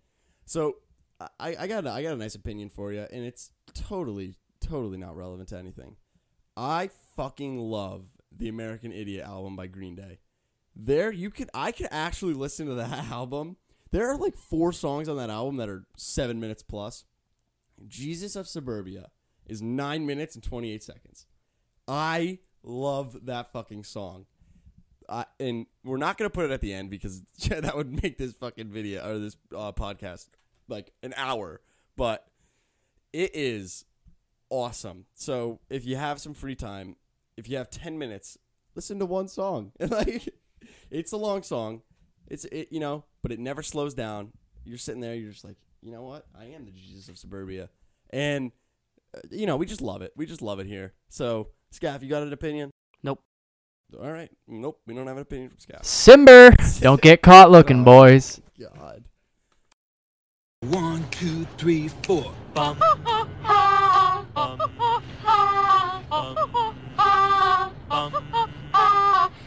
so 0.46 0.78
I 1.40 1.56
I 1.60 1.68
got 1.68 1.86
a, 1.86 1.92
I 1.92 2.02
got 2.02 2.14
a 2.14 2.18
nice 2.18 2.36
opinion 2.36 2.70
for 2.70 2.94
you, 2.94 3.06
and 3.12 3.26
it's 3.26 3.52
totally 3.74 4.38
totally 4.62 4.98
not 4.98 5.16
relevant 5.16 5.50
to 5.50 5.58
anything. 5.58 5.98
I 6.58 6.90
fucking 7.16 7.60
love 7.60 8.06
the 8.36 8.50
American 8.50 8.92
Idiot 8.92 9.26
album 9.26 9.56
by 9.56 9.68
Green 9.68 9.96
Day. 9.96 10.20
There, 10.76 11.12
you 11.12 11.30
could 11.30 11.50
I 11.54 11.72
could 11.72 11.88
actually 11.92 12.34
listen 12.34 12.68
to 12.68 12.76
that 12.76 13.06
album. 13.12 13.58
There 13.92 14.10
are 14.10 14.18
like 14.18 14.36
four 14.36 14.74
songs 14.74 15.08
on 15.08 15.18
that 15.18 15.30
album 15.30 15.58
that 15.58 15.70
are 15.70 15.86
seven 15.96 16.40
minutes 16.40 16.64
plus. 16.64 17.06
Jesus 17.88 18.36
of 18.36 18.48
Suburbia 18.48 19.10
is 19.46 19.62
nine 19.62 20.06
minutes 20.06 20.36
and 20.36 20.44
twenty 20.44 20.72
eight 20.72 20.84
seconds. 20.84 21.26
I 21.88 22.40
love 22.64 23.26
that 23.26 23.52
fucking 23.52 23.84
song. 23.84 24.26
Uh, 25.08 25.26
and 25.40 25.68
we're 25.84 25.98
not 25.98 26.18
gonna 26.18 26.30
put 26.30 26.46
it 26.46 26.52
at 26.52 26.62
the 26.62 26.74
end 26.74 26.90
because 26.90 27.22
that 27.50 27.76
would 27.76 28.02
make 28.02 28.18
this 28.18 28.34
fucking 28.34 28.70
video 28.70 29.08
or 29.08 29.20
this 29.20 29.38
uh, 29.56 29.72
podcast 29.72 30.30
like 30.68 30.92
an 31.04 31.14
hour. 31.16 31.62
But 31.96 32.28
it 33.14 33.32
is 33.34 33.86
awesome. 34.50 35.06
So 35.14 35.60
if 35.70 35.86
you 35.86 35.96
have 35.96 36.20
some 36.20 36.34
free 36.34 36.56
time, 36.56 36.96
if 37.38 37.50
you 37.50 37.58
have 37.58 37.70
ten 37.70 37.98
minutes, 37.98 38.38
listen 38.76 39.00
to 39.00 39.06
one 39.06 39.28
song. 39.28 39.72
like 39.80 40.34
it's 40.90 41.12
a 41.12 41.18
long 41.18 41.44
song. 41.44 41.82
It's 42.28 42.46
it 42.46 42.70
you 42.72 42.80
know, 42.80 43.06
but 43.22 43.32
it 43.32 43.40
never 43.40 43.62
slows 43.62 43.94
down. 43.94 44.32
You're 44.64 44.78
sitting 44.78 45.02
there, 45.02 45.16
you're 45.16 45.32
just 45.32 45.46
like, 45.46 45.58
you 45.82 45.92
know 45.92 46.04
what? 46.04 46.26
I 46.38 46.46
am 46.46 46.66
the 46.66 46.72
Jesus 46.72 47.08
of 47.08 47.18
suburbia, 47.18 47.70
and 48.10 48.52
uh, 49.16 49.22
you 49.30 49.46
know 49.46 49.58
we 49.58 49.66
just 49.66 49.82
love 49.82 50.02
it. 50.02 50.12
We 50.16 50.26
just 50.26 50.42
love 50.42 50.60
it 50.60 50.68
here. 50.68 50.94
So 51.10 51.50
Scaff, 51.76 52.02
you 52.02 52.10
got 52.10 52.24
an 52.24 52.32
opinion? 52.32 52.72
Nope. 53.04 53.22
All 54.00 54.12
right. 54.12 54.32
Nope. 54.48 54.80
We 54.88 54.94
don't 54.96 55.08
have 55.08 55.18
an 55.18 55.24
opinion 55.24 55.50
from 55.50 55.60
Scaff. 55.60 55.82
Cimber! 55.82 56.56
Don't 56.80 57.02
get 57.02 57.22
caught 57.22 57.52
looking, 57.52 57.84
boys. 57.84 58.42
God. 58.60 59.04
One, 60.62 61.06
two, 61.12 61.46
three, 61.58 61.90
four. 62.04 62.32
Bum. 62.54 62.82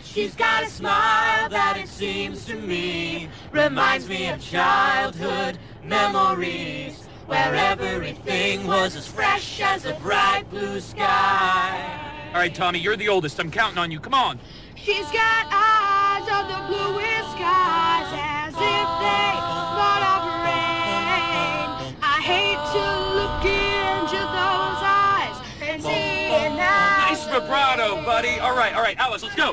She's 0.03 0.35
got 0.35 0.65
a 0.65 0.67
smile 0.67 1.49
that 1.49 1.79
it 1.81 1.89
seems 1.89 2.45
to 2.47 2.55
me 2.55 3.29
reminds 3.53 4.09
me 4.09 4.29
of 4.29 4.41
childhood 4.41 5.59
memories 5.85 7.05
where 7.27 7.55
everything 7.55 8.67
was 8.67 8.97
as 8.97 9.07
fresh 9.07 9.61
as 9.61 9.85
a 9.85 9.95
bright 9.95 10.49
blue 10.51 10.81
sky. 10.81 12.31
All 12.33 12.41
right, 12.41 12.55
Tommy, 12.55 12.79
you're 12.79 12.97
the 12.97 13.09
oldest. 13.09 13.39
I'm 13.39 13.51
counting 13.51 13.79
on 13.79 13.91
you. 13.91 14.01
Come 14.01 14.15
on. 14.15 14.41
She's 14.75 15.07
got 15.13 15.47
eyes 15.51 16.23
of 16.23 16.49
the 16.49 16.67
bluest 16.67 17.31
skies 17.33 18.09
as 18.13 18.55
if 18.55 18.89
they 19.01 19.48
vibrato, 27.41 28.03
buddy. 28.05 28.39
All 28.41 28.57
right, 28.57 28.75
all 28.75 28.83
right, 28.83 28.99
Alice, 28.99 29.23
let's 29.23 29.35
go. 29.35 29.53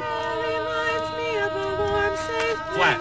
Flat. 2.74 3.00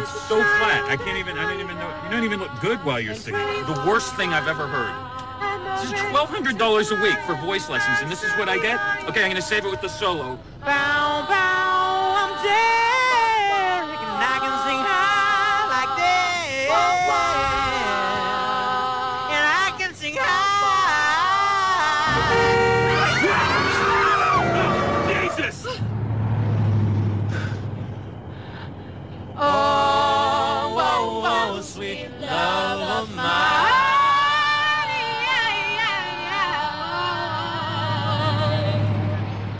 It's 0.00 0.12
so 0.28 0.36
flat. 0.36 0.84
I 0.88 0.96
can't 0.96 1.18
even. 1.18 1.36
I 1.36 1.42
don't 1.42 1.60
even 1.60 1.76
know. 1.76 2.00
You 2.04 2.10
don't 2.10 2.24
even 2.24 2.40
look 2.40 2.50
good 2.60 2.78
while 2.84 2.98
you're 3.00 3.14
singing. 3.14 3.40
The 3.66 3.84
worst 3.86 4.14
thing 4.16 4.32
I've 4.32 4.48
ever 4.48 4.66
heard. 4.66 4.94
This 5.80 5.92
is 5.92 6.00
twelve 6.10 6.30
hundred 6.30 6.56
dollars 6.58 6.90
a 6.90 6.96
week 6.96 7.18
for 7.26 7.34
voice 7.34 7.68
lessons, 7.68 7.98
and 8.00 8.10
this 8.10 8.22
is 8.22 8.30
what 8.32 8.48
I 8.48 8.56
get. 8.58 8.80
Okay, 9.08 9.22
I'm 9.22 9.30
gonna 9.30 9.42
save 9.42 9.66
it 9.66 9.70
with 9.70 9.82
the 9.82 9.88
solo. 9.88 10.38
Bow, 10.60 11.26
bow, 11.28 12.14
I'm 12.16 12.44
dead. 12.44 12.81